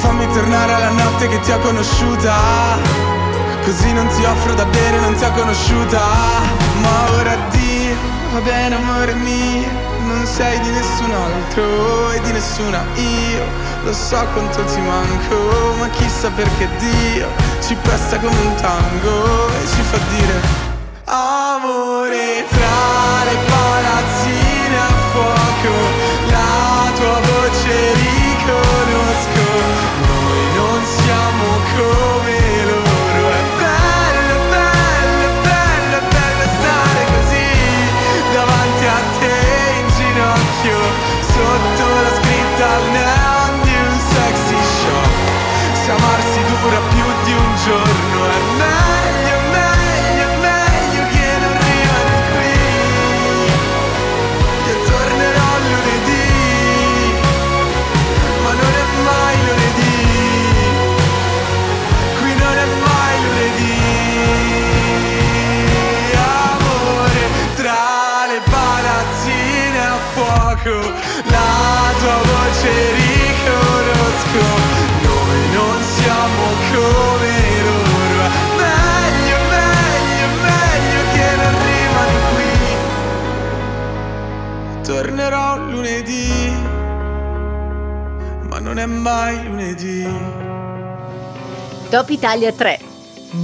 [0.01, 2.35] fammi tornare alla notte che ti ho conosciuta.
[3.63, 5.99] Così non ti offro da bere, non ti ho conosciuta
[6.83, 7.74] Ma ora addio,
[8.35, 9.71] va bene amore mio
[10.07, 13.45] Non sei di nessun altro e di nessuna io.
[13.85, 17.29] Lo so quanto ti manco, ma chissà perché Dio
[17.61, 20.41] Ci presta come un tango e ci fa dire
[21.05, 23.94] Amore fra le palazzine
[88.75, 90.05] non è mai lunedì
[91.91, 92.81] Top Italia 3,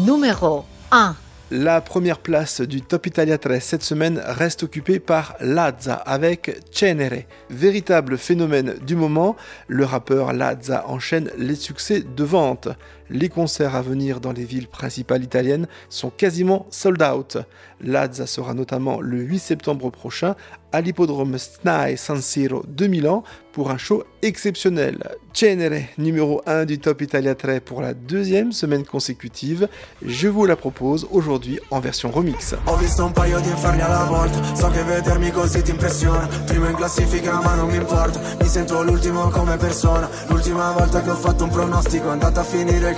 [0.05, 1.17] numéro 1.
[1.51, 7.27] La première place du Top Italia 13 cette semaine reste occupée par Lazza avec Cenere.
[7.49, 9.37] Véritable phénomène du moment,
[9.69, 12.69] le rappeur Lazza enchaîne les succès de vente.
[13.13, 17.39] Les concerts à venir dans les villes principales italiennes sont quasiment sold out.
[17.81, 20.37] Lazza sera notamment le 8 septembre prochain
[20.73, 24.99] à l'hippodrome SNAI San Siro de Milan pour un show exceptionnel.
[25.33, 29.69] Cenere, numéro 1 du Top Italia 3 pour la deuxième semaine consécutive.
[30.05, 32.55] Je vous la propose aujourd'hui en version remix.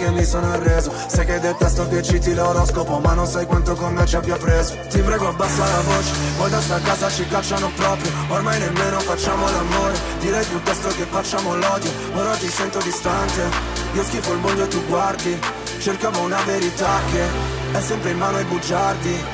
[0.02, 0.92] Che mi sono arreso.
[1.06, 4.76] Sai che detesto che citi l'oroscopo Ma non sai quanto con me ci abbia preso.
[4.88, 6.12] Ti prego abbassa la voce.
[6.36, 8.10] Poi da sta casa ci cacciano proprio.
[8.28, 9.98] Ormai nemmeno facciamo l'amore.
[10.20, 11.90] Direi piuttosto che facciamo l'odio.
[12.14, 13.42] Ora ti sento distante.
[13.92, 15.38] Io schifo il mondo e tu guardi.
[15.78, 17.22] Cercavo una verità che
[17.72, 19.24] È sempre in mano ai bugiardi.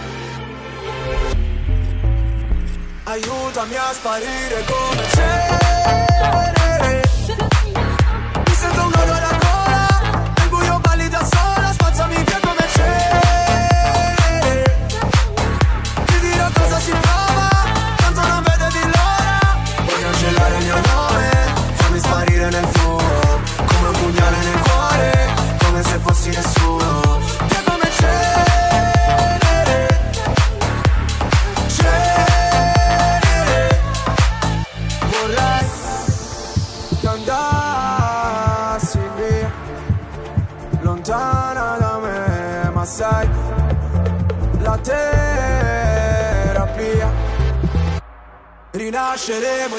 [3.04, 6.67] Aiutami a sparire come cenere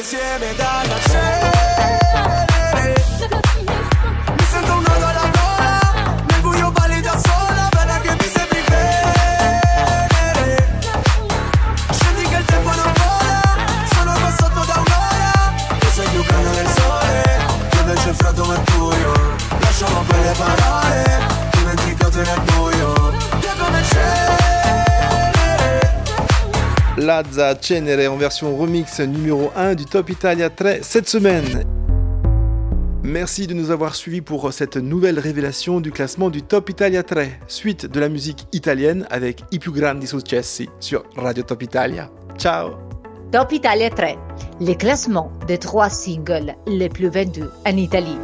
[0.09, 0.68] 见面的
[27.19, 31.65] Lazza Cenere en version remix numéro 1 du Top Italia 3 cette semaine.
[33.03, 37.23] Merci de nous avoir suivis pour cette nouvelle révélation du classement du Top Italia 3,
[37.49, 42.09] suite de la musique italienne avec I più grandi successi sur Radio Top Italia.
[42.37, 42.75] Ciao
[43.33, 44.15] Top Italia 3,
[44.61, 48.17] le classement des trois singles les plus vendus en Italie.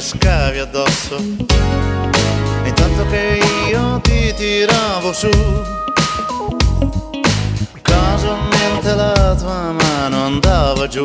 [0.00, 1.16] Cascavi addosso.
[2.64, 5.28] Intanto che io ti tiravo su.
[7.82, 11.04] Casualmente la tua mano andava giù.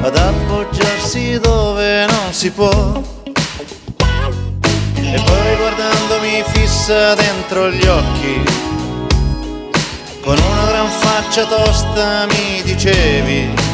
[0.00, 3.02] Ad appoggiarsi dove non si può.
[4.94, 8.42] E poi guardandomi fissa dentro gli occhi.
[10.22, 13.67] Con una gran faccia tosta mi dicevi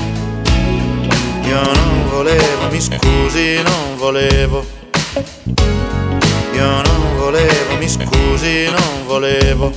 [1.47, 4.65] io non volevo, mi scusi, non volevo.
[6.55, 9.73] Io non volevo, mi scusi, non volevo.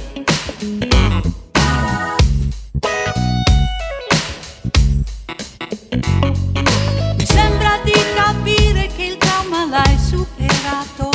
[7.17, 11.09] Mi sembra di capire che il trauma l'hai superato.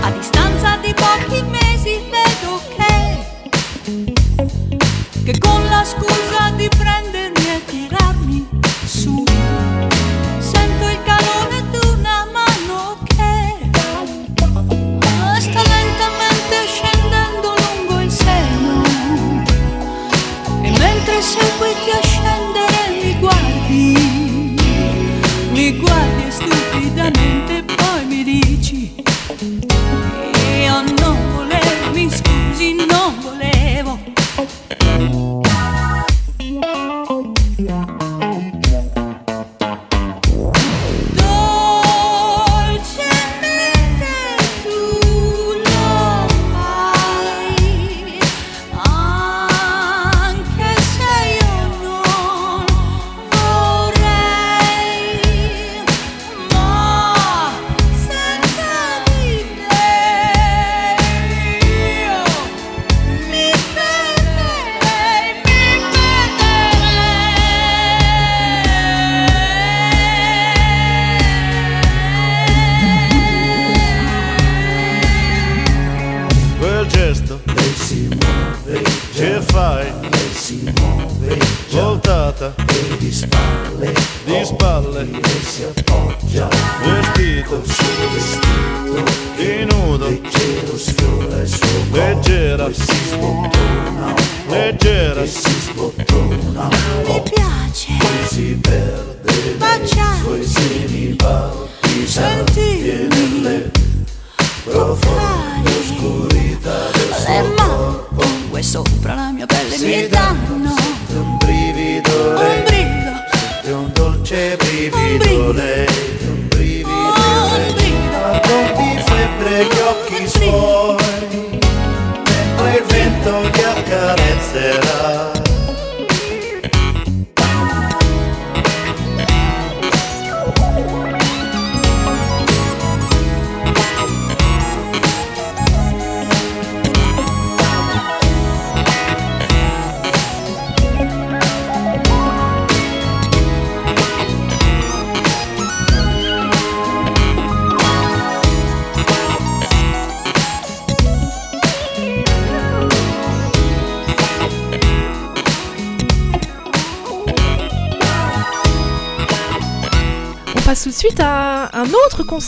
[0.00, 3.24] A distanza di pochi mesi vedo che,
[5.24, 6.99] che con la scusa di prendermi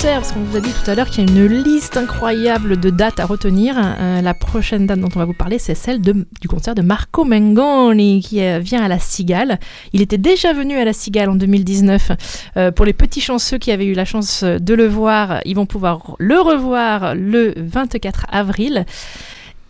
[0.04, 2.90] parce qu'on vous a dit tout à l'heure qu'il y a une liste incroyable de
[2.90, 3.76] dates à retenir.
[3.78, 7.24] Euh, la prochaine date dont on va vous parler, c'est celle du concert de Marco
[7.24, 9.60] Mengoni, qui euh, vient à la Cigale.
[9.92, 12.12] Il était déjà venu à la Cigale en 2019.
[12.56, 15.66] Euh, pour les petits chanceux qui avaient eu la chance de le voir, ils vont
[15.66, 18.84] pouvoir le revoir le 24 avril.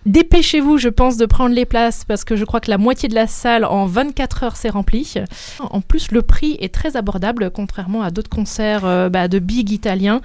[0.06, 3.14] Dépêchez-vous, je pense, de prendre les places parce que je crois que la moitié de
[3.14, 5.14] la salle en 24 heures s'est remplie.
[5.60, 9.70] En plus, le prix est très abordable, contrairement à d'autres concerts euh, bah, de big
[9.70, 10.20] italiens.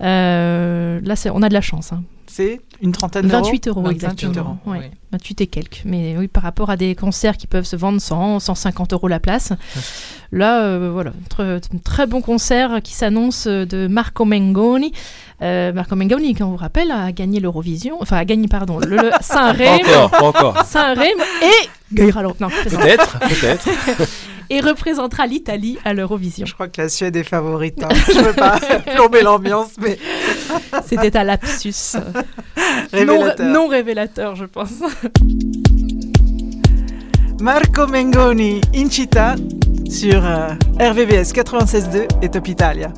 [0.00, 1.92] Euh, là, c'est- on a de la chance.
[1.92, 2.02] hein.
[2.26, 4.58] C'est une trentaine d'euros 28 euros 28 exactement.
[4.64, 4.90] euros, ouais.
[5.12, 5.82] 28 et quelques.
[5.84, 9.20] Mais oui, par rapport à des concerts qui peuvent se vendre 100, 150 euros la
[9.20, 9.52] place.
[10.34, 14.92] Là, euh, voilà, très, très bon concert qui s'annonce euh, de Marco Mengoni.
[15.42, 18.86] Euh, Marco Mengoni, qui on vous rappelle, a gagné l'Eurovision, enfin a gagné, pardon, le,
[18.96, 19.82] le Saint-Rémy.
[19.82, 20.64] Pas encore, pas encore.
[20.64, 21.68] Saint-Rémy et.
[22.40, 22.48] Non.
[22.48, 23.68] Peut-être, peut-être.
[24.50, 26.46] et représentera l'Italie à l'Eurovision.
[26.46, 27.82] Je crois que la Suède est favorite.
[27.82, 27.88] hein.
[28.08, 28.58] Je veux pas
[28.94, 29.98] plomber l'ambiance, mais
[30.86, 31.74] C'était un lapsus.
[33.42, 34.70] non révélateur, je pense.
[37.40, 39.34] Marco Mengoni, Incita,
[39.92, 42.92] sur euh, RVVS 96.2 et Top Italia.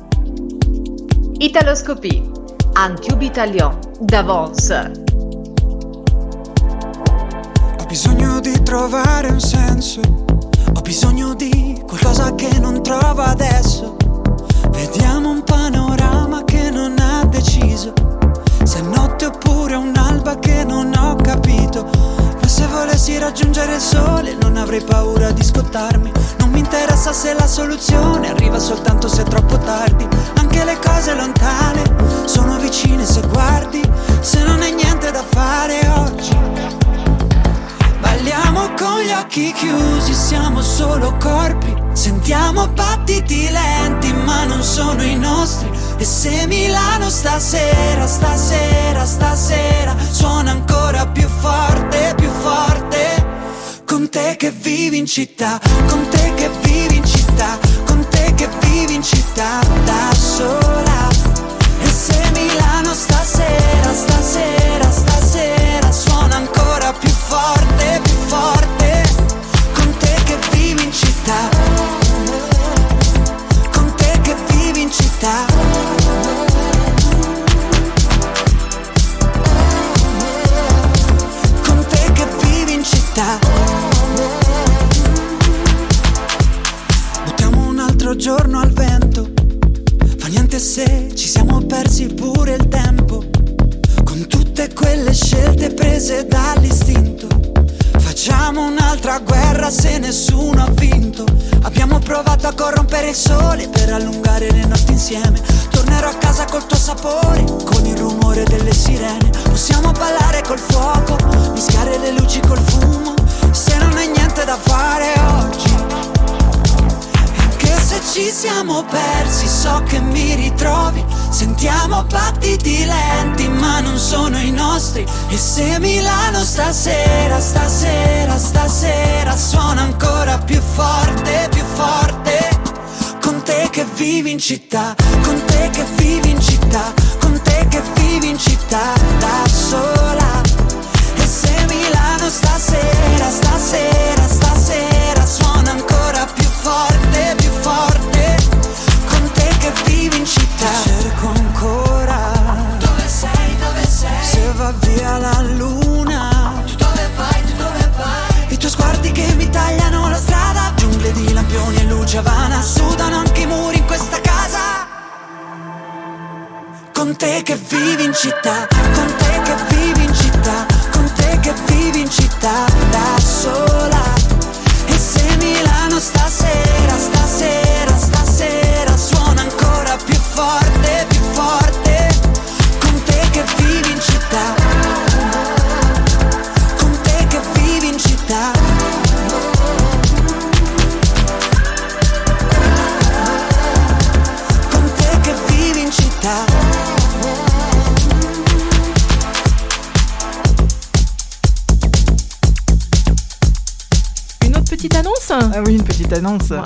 [1.41, 2.23] Italoscopie,
[2.77, 4.71] un tube italien d'avance.
[7.79, 9.99] Ho bisogno di trovare un senso,
[10.73, 13.97] ho bisogno di qualcosa che non trovo adesso.
[14.71, 17.93] Vediamo un panorama che non ha deciso,
[18.63, 22.04] se è notte oppure un'alba che non ho capito.
[22.55, 26.09] Se volessi raggiungere il sole non avrei paura di scottarmi.
[26.37, 30.07] Non mi interessa se la soluzione arriva soltanto se è troppo tardi.
[30.35, 31.83] Anche le cose lontane
[32.23, 33.81] sono vicine se guardi,
[34.21, 36.33] se non hai niente da fare oggi.
[37.99, 41.75] Balliamo con gli occhi chiusi, siamo solo corpi.
[41.91, 45.69] Sentiamo battiti lenti, ma non sono i nostri.
[45.97, 53.25] E se Milano stasera, stasera, stasera suona ancora più forte, più forte.
[53.85, 57.14] Con te che vivi in città, con te che vivi in città,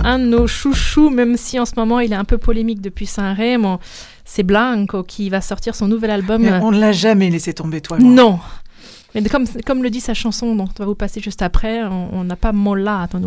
[0.04, 3.06] Un de nos chouchous, même si en ce moment il est un peu polémique depuis
[3.06, 3.78] Saint-Rémy,
[4.26, 6.42] c'est Blanco qui va sortir son nouvel album.
[6.42, 7.98] Mais on ne l'a jamais laissé tomber, toi.
[8.00, 8.10] moi.
[8.12, 8.40] Non.
[9.16, 12.24] Mais comme, comme le dit sa chanson, dont on va vous passer juste après, on
[12.24, 12.70] n'a pas nous,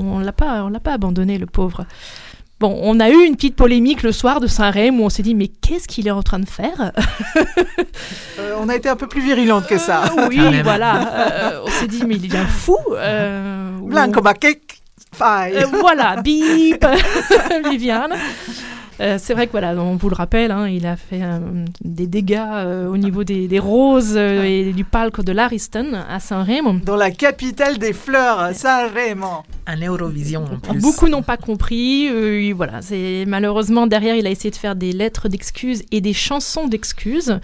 [0.03, 1.87] on l'a pas, on l'a pas abandonné, le pauvre.
[2.61, 5.35] Bon, on a eu une petite polémique le soir de Saint-Rémy où on s'est dit
[5.35, 6.93] mais qu'est-ce qu'il est en train de faire?
[8.39, 10.03] Euh, on a été un peu plus virulente que ça.
[10.05, 11.13] Ah Oui, voilà.
[11.15, 12.77] Euh, on s'est dit mais il est bien fou.
[12.93, 14.82] Euh, Blanco ou- Baquec,
[15.21, 16.85] Euh, voilà, bip,
[17.71, 18.15] Viviane.
[19.01, 21.39] Euh, c'est vrai que voilà, on vous le rappelle, hein, il a fait euh,
[21.83, 26.21] des dégâts euh, au niveau des, des roses euh, et du palco de l'Ariston à
[26.21, 26.81] Saint-Rémy.
[26.85, 29.23] Dans la capitale des fleurs, Saint-Rémy.
[29.67, 30.79] Un Eurovision en plus.
[30.81, 32.09] Beaucoup n'ont pas compris.
[32.11, 36.01] euh, et voilà, c'est malheureusement derrière, il a essayé de faire des lettres d'excuses et
[36.01, 37.41] des chansons d'excuses.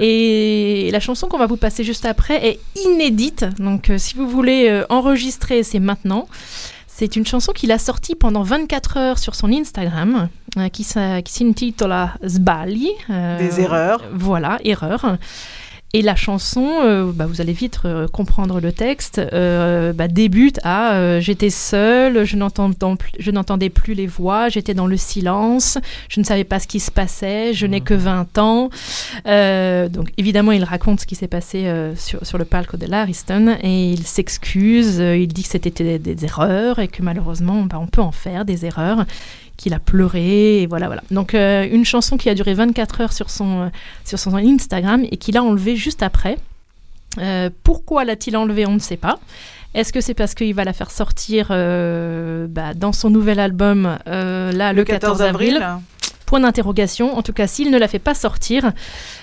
[0.00, 3.46] Et la chanson qu'on va vous passer juste après est inédite.
[3.58, 6.26] Donc, euh, si vous voulez euh, enregistrer, c'est maintenant.
[6.94, 10.28] C'est une chanson qu'il a sortie pendant 24 heures sur son Instagram,
[10.58, 11.74] euh, qui, s'intitule
[12.26, 12.90] Sbali.
[13.08, 14.02] euh, Des erreurs.
[14.12, 15.16] Voilà, erreurs.
[15.94, 20.58] Et la chanson, euh, bah, vous allez vite euh, comprendre le texte, euh, bah, débute
[20.64, 25.76] à J'étais seule, je n'entendais plus les voix, j'étais dans le silence,
[26.08, 28.70] je ne savais pas ce qui se passait, je n'ai que 20 ans.
[29.26, 33.58] Euh, donc évidemment, il raconte ce qui s'est passé sur, sur le palco de l'Ariston
[33.62, 37.86] et il s'excuse, il dit que c'était des, des erreurs et que malheureusement, bah, on
[37.86, 39.04] peut en faire des erreurs
[39.56, 41.02] qu'il a pleuré, et voilà, voilà.
[41.10, 43.68] Donc euh, une chanson qui a duré 24 heures sur son, euh,
[44.04, 46.38] sur son Instagram et qu'il a enlevé juste après.
[47.18, 49.18] Euh, pourquoi l'a-t-il enlevé On ne sait pas.
[49.74, 54.72] Est-ce que c'est parce qu'il va la faire sortir bah, dans son nouvel album, là,
[54.72, 55.66] le, 14, avril,
[56.26, 57.16] Point d'interrogation.
[57.16, 58.72] En tout cas, s'il ne la fait pas sortir,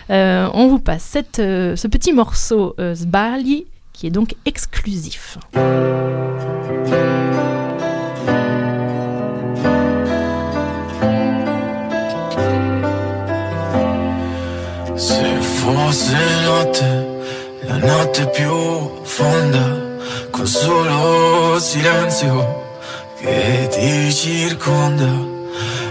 [0.09, 5.37] on vous passe cette, ce petit morceau Sbali, qui est donc exclusif.
[15.73, 16.87] Fosse notte,
[17.61, 19.65] la notte più fonda,
[20.31, 22.67] con solo silenzio
[23.19, 25.11] che ti circonda,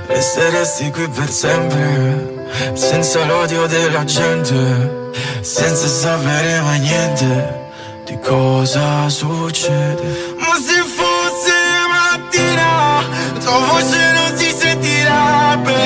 [0.06, 5.10] resteresti qui per sempre, senza l'odio della gente,
[5.42, 7.66] senza sapere mai niente
[8.04, 10.34] di cosa succede.
[10.38, 11.56] Ma se fosse
[11.94, 13.04] mattina,
[13.42, 15.78] tua voce non si sentirebbe,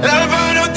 [0.00, 0.72] l'alba non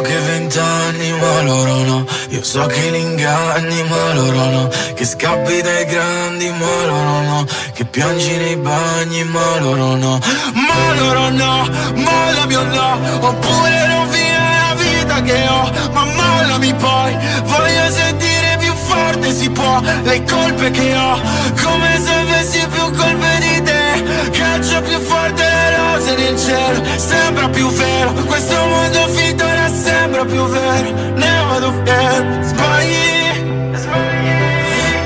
[0.00, 2.06] so che vent'anni ma loro no.
[2.30, 4.68] Io so che li inganni ma loro no.
[4.94, 7.46] Che scappi dai grandi ma loro no.
[7.74, 10.18] Che piangi nei bagni ma loro no.
[10.54, 12.98] Ma loro no, mollami o no.
[13.20, 17.16] Oppure fine la vita che ho Ma mollami poi.
[17.44, 19.80] Voglio sentire più forte si può.
[20.02, 21.20] Le colpe che ho
[21.62, 24.30] Come se avessi più colpe di te.
[24.30, 28.12] Caccio più forte le rose nel cielo Sembra più vero.
[28.12, 33.28] Questo mondo finto sembra più vero Ne vado fiero Sbagli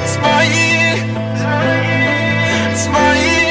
[0.07, 1.03] Sbagli
[2.83, 3.43] Sbagli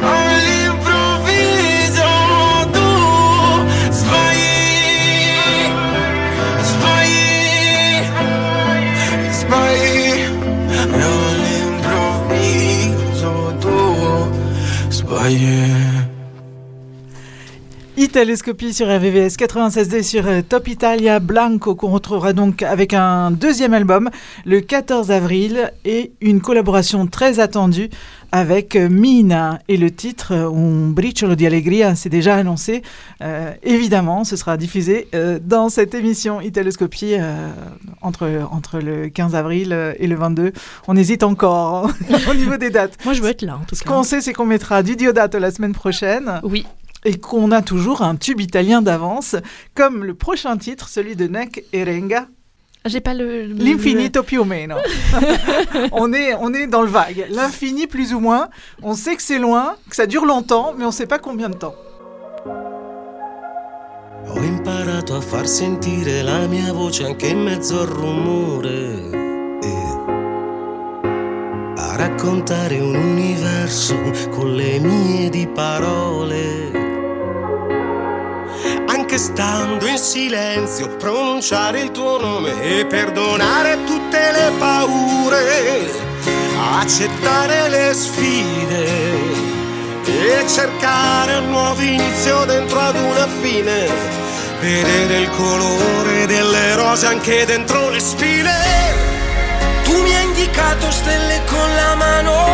[0.00, 2.10] All'improvviso
[2.76, 2.90] tu
[3.98, 4.56] Sbagli
[6.70, 7.36] Sbagli
[9.40, 10.10] Sbagli
[10.92, 13.78] All'improvviso tu
[14.88, 15.61] Sbagli
[17.98, 23.74] Italoscopie sur RVVS 96D sur euh, Top Italia Blanco qu'on retrouvera donc avec un deuxième
[23.74, 24.08] album
[24.46, 27.90] le 14 avril et une collaboration très attendue
[28.32, 29.58] avec euh, Mina.
[29.68, 32.80] Et le titre euh, Un briciolo di allegria c'est déjà annoncé.
[33.20, 37.50] Euh, évidemment ce sera diffusé euh, dans cette émission Italoscopie euh,
[38.00, 40.52] entre, entre le 15 avril et le 22
[40.88, 42.96] on hésite encore hein, au niveau des dates.
[43.04, 43.90] Moi, je veux être là, en tout ce cas.
[43.90, 46.40] qu'on sait c'est qu'on mettra du Diodato la semaine prochaine.
[46.42, 46.64] Oui
[47.04, 49.36] et qu'on a toujours un tube italien d'avance,
[49.74, 52.26] comme le prochain titre, celui de Neck et Renga.
[52.84, 53.46] J'ai pas le.
[53.46, 54.74] le- L'infinito più o meno.
[55.92, 57.26] on, est, on est dans le vague.
[57.30, 58.48] L'infini plus ou moins.
[58.82, 61.54] On sait que c'est loin, que ça dure longtemps, mais on sait pas combien de
[61.54, 61.76] temps.
[64.34, 69.10] Ho imparato a far sentire la mia voce anche in mezzo al rumore.
[69.62, 69.72] E
[71.76, 73.94] a raccontare un universo
[74.30, 76.81] con le mie di parole.
[79.12, 85.90] Anche stando in silenzio, pronunciare il tuo nome e perdonare tutte le paure.
[86.80, 88.86] Accettare le sfide
[90.06, 93.86] e cercare un nuovo inizio dentro ad una fine.
[94.60, 98.54] Vedere il colore delle rose anche dentro le spine.
[99.84, 102.46] Tu mi hai indicato stelle con la mano,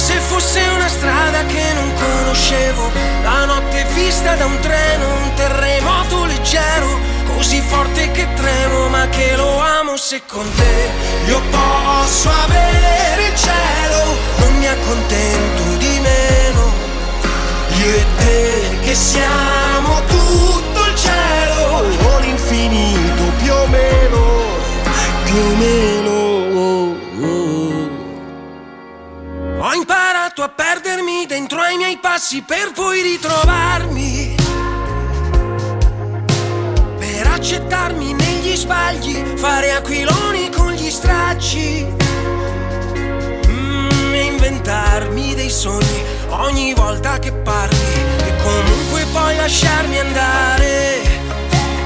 [0.00, 2.90] se fosse una strada che non conoscevo.
[3.22, 9.36] La notte vista da un treno, un terremoto leggero, così forte che tremo, ma che
[9.36, 10.88] lo amo se con te
[11.26, 16.72] io posso avere il cielo, non mi accontento di meno.
[17.76, 24.18] Io e te che siamo tutto il cielo, o l'infinito più o meno,
[25.24, 26.19] più o meno.
[30.42, 34.36] A perdermi dentro ai miei passi per poi ritrovarmi.
[36.98, 41.86] Per accettarmi negli sbagli, fare aquiloni con gli stracci.
[43.48, 47.76] Mm, e inventarmi dei sogni ogni volta che parli.
[48.24, 51.00] E comunque poi lasciarmi andare.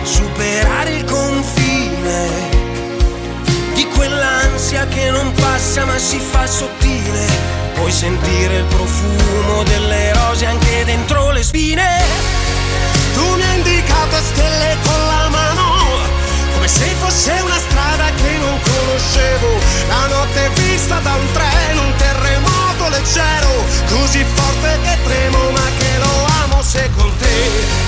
[0.02, 2.28] Superare il confine
[3.74, 7.63] di quell'ansia che non passa ma si fa sottile.
[7.74, 12.02] Puoi sentire il profumo delle rose anche dentro le spine.
[13.14, 15.76] Tu mi hai indicato stelle con la mano,
[16.55, 19.48] come se fosse una strada che non conoscevo.
[19.88, 23.51] La notte vista da un treno, un terremoto leggero,
[23.88, 27.34] così forte che tremo, ma che lo amo se con te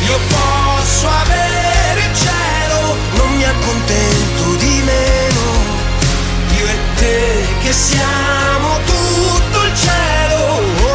[0.06, 5.44] io posso avere il cielo, non mi accontento di meno.
[6.58, 8.78] Io e te che siamo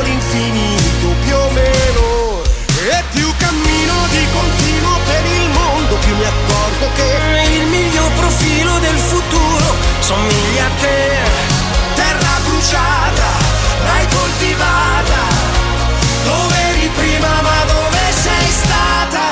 [0.01, 2.41] l'infinito più o meno.
[2.89, 7.09] E più cammino di continuo per il mondo, più mi accorgo che
[7.57, 10.99] il miglior profilo del futuro somiglia a te.
[11.95, 13.29] terra bruciata,
[13.85, 15.19] l'hai coltivata.
[16.23, 16.61] Dove
[16.95, 19.25] prima, ma dove sei stata?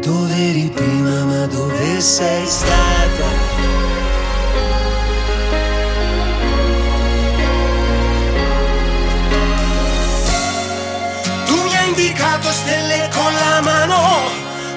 [0.00, 3.37] Dove eri prima ma dove sei stata?
[12.58, 14.00] Stelle con la mano,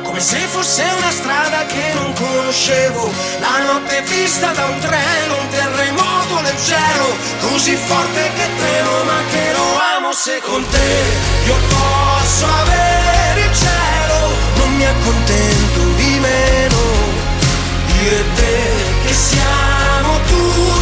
[0.04, 3.12] come se fosse una strada che non conoscevo.
[3.40, 7.08] La notte vista da un treno, un terremoto leggero,
[7.48, 9.68] così forte che tremo, ma che lo
[9.98, 10.90] amo se con te
[11.48, 14.20] io posso avere il cielo,
[14.58, 16.80] non mi accontento di meno.
[18.04, 18.60] Io e te
[19.06, 20.81] che siamo tutto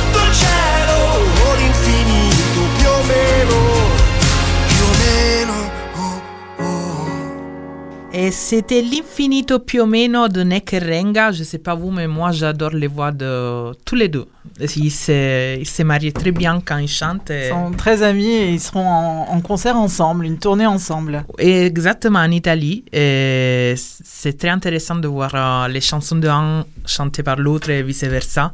[8.21, 11.31] Et c'était l'infinito più o meno de Neck et Renga.
[11.31, 14.25] Je sais pas vous, mais moi j'adore les voix de tous les deux.
[14.59, 17.29] Ils se, marient très bien quand ils chantent.
[17.31, 21.23] et- Ils sont très amis et ils seront en, en concert ensemble, une tournée ensemble.
[21.37, 22.83] Et exactement en Italie.
[22.91, 28.03] C'est très intéressant de voir euh, les chansons de un chantées par l'autre et vice
[28.03, 28.51] versa.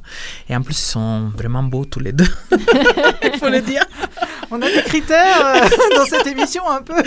[0.47, 2.27] Et en plus, ils sont vraiment beaux tous les deux.
[3.23, 3.83] Il faut le dire.
[4.51, 5.59] On a des critères euh,
[5.97, 6.95] dans cette émission un peu.
[6.95, 7.01] Non,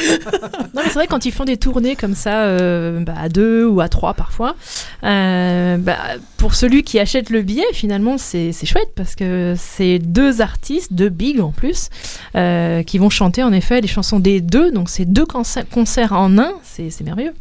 [0.75, 3.81] mais c'est vrai, quand ils font des tournées comme ça, euh, bah, à deux ou
[3.81, 4.57] à trois parfois,
[5.05, 5.97] euh, bah,
[6.37, 11.09] pour celui qui achète le billet, finalement, c'est chouette parce que c'est deux artistes, deux
[11.09, 11.89] big en plus,
[12.87, 14.71] qui vont chanter en effet les chansons des deux.
[14.71, 17.35] Donc, c'est deux concerts, en un, c'est merveilleux.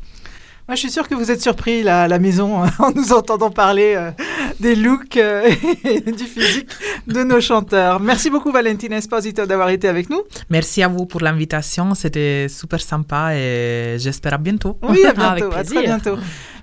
[0.67, 3.49] Moi, je suis sûre que vous êtes surpris là, à la maison en nous entendant
[3.49, 4.11] parler euh,
[4.59, 5.49] des looks euh,
[5.85, 6.69] et du physique
[7.07, 8.01] de nos chanteurs.
[8.01, 10.23] Merci beaucoup, Valentina Esposito, d'avoir été avec nous.
[10.49, 14.77] Merci à vous pour l'invitation, c'était super sympa et j'espère à bientôt.
[14.83, 16.17] Oui, à Avec bientôt, à très bientôt.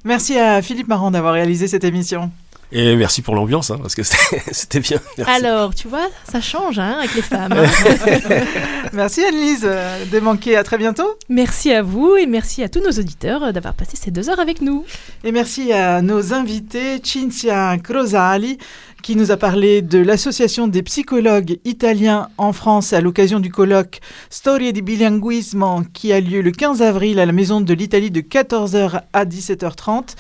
[0.05, 2.31] Merci à Philippe Marand d'avoir réalisé cette émission.
[2.77, 4.03] Et merci pour l'ambiance, hein, parce que
[4.51, 4.99] c'était bien.
[5.17, 5.33] Merci.
[5.33, 7.55] Alors, tu vois, ça change hein, avec les femmes.
[8.93, 11.17] Merci Annelise, euh, démanqué, à très bientôt.
[11.29, 14.41] merci à vous et merci à tous nos auditeurs euh, d'avoir passé ces deux heures
[14.41, 14.85] avec nous.
[15.23, 18.59] Et merci à nos invités, Cinzia Crosali,
[19.03, 24.01] qui nous a parlé de l'Association des psychologues italiens en France à l'occasion du colloque
[24.31, 28.21] Storie di bilinguismo qui a lieu le 15 avril à la Maison de l'Italie de
[28.21, 30.15] 14h à 17h30.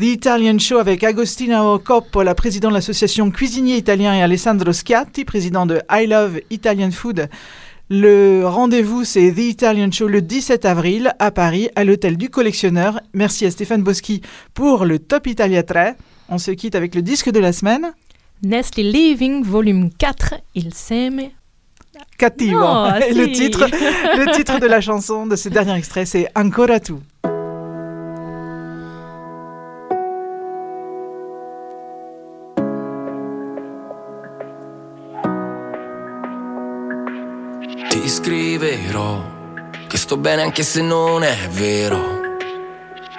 [0.00, 5.66] The Italian Show avec Agostino Coppola, président de l'association Cuisinier Italien, et Alessandro Schiatti, président
[5.66, 7.28] de I Love Italian Food.
[7.90, 12.98] Le rendez-vous, c'est The Italian Show le 17 avril à Paris, à l'hôtel du collectionneur.
[13.12, 14.22] Merci à Stéphane Boschi
[14.54, 15.92] pour le Top Italia 3.
[16.30, 17.92] On se quitte avec le disque de la semaine.
[18.42, 21.28] Nestle Living, volume 4, Il s'aime.
[22.16, 22.58] Cattivo.
[22.58, 26.94] Oh, le titre, le titre de la chanson de ce dernier extrait, c'est Ancora tu.
[38.30, 39.28] Scriverò
[39.88, 42.20] che sto bene anche se non è vero.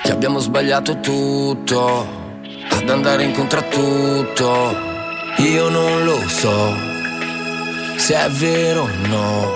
[0.01, 2.39] Che abbiamo sbagliato tutto,
[2.69, 4.73] ad andare incontro a tutto.
[5.39, 6.77] Io non lo so
[7.97, 9.51] se è vero o no.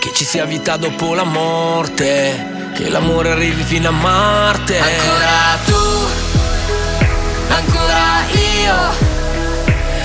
[0.00, 4.76] Che ci sia vita dopo la morte, che l'amore arrivi fino a Marte.
[4.76, 6.06] Ancora tu,
[7.48, 8.76] ancora io.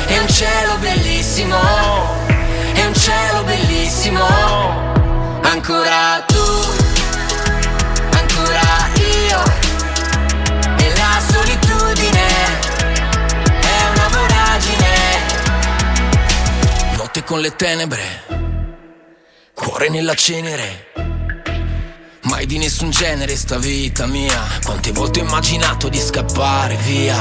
[0.06, 1.58] È un cielo bellissimo,
[3.00, 4.26] cielo bellissimo.
[5.42, 6.48] Ancora tu,
[8.12, 9.42] ancora io.
[10.78, 12.28] E la solitudine
[13.62, 14.88] è una voragine.
[16.98, 18.04] Notte con le tenebre,
[19.54, 21.09] cuore nella cenere.
[22.40, 24.48] Mai di nessun genere sta vita mia.
[24.64, 27.18] Quante volte ho immaginato di scappare via.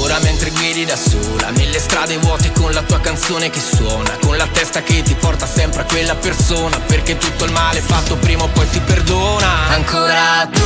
[0.00, 4.36] Ora mentre guidi da sola Nelle strade vuote con la tua canzone che suona Con
[4.36, 8.42] la testa che ti porta sempre a quella persona Perché tutto il male fatto prima
[8.42, 9.68] o poi si perdona.
[9.68, 10.62] Ancora tu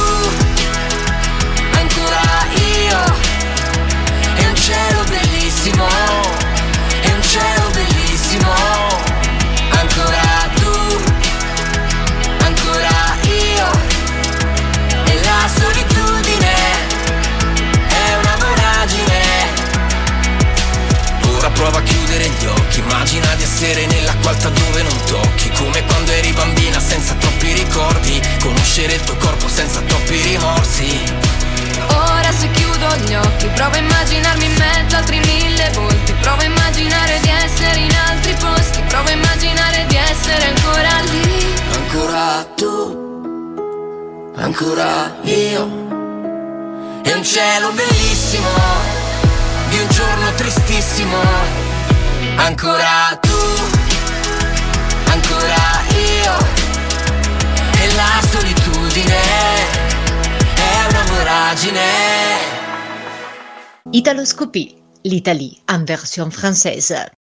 [1.72, 3.14] Ancora io.
[4.34, 5.86] È un cielo bellissimo
[7.02, 8.89] È un cielo bellissimo
[21.60, 25.50] prova a chiudere gli occhi immagina di essere nell'acqua alta dove non tocchi.
[25.50, 31.02] Come quando eri bambina senza troppi ricordi conoscere il tuo corpo senza troppi rimorsi.
[31.92, 36.12] Ora se chiudo gli occhi Provo a immaginarmi in mezzo a altri mille volti.
[36.22, 38.80] Provo a immaginare di essere in altri posti.
[38.88, 41.54] Provo a immaginare di essere ancora lì.
[41.74, 43.08] Ancora tu
[44.36, 45.88] ancora io.
[47.02, 48.99] È un cielo bellissimo
[49.70, 51.16] di un giorno tristissimo
[52.36, 53.38] ancora tu
[55.06, 56.36] ancora io
[57.80, 59.20] e la solitudine
[60.54, 62.58] è una voragine
[63.92, 67.19] Italoscopie, l'Italie en version française.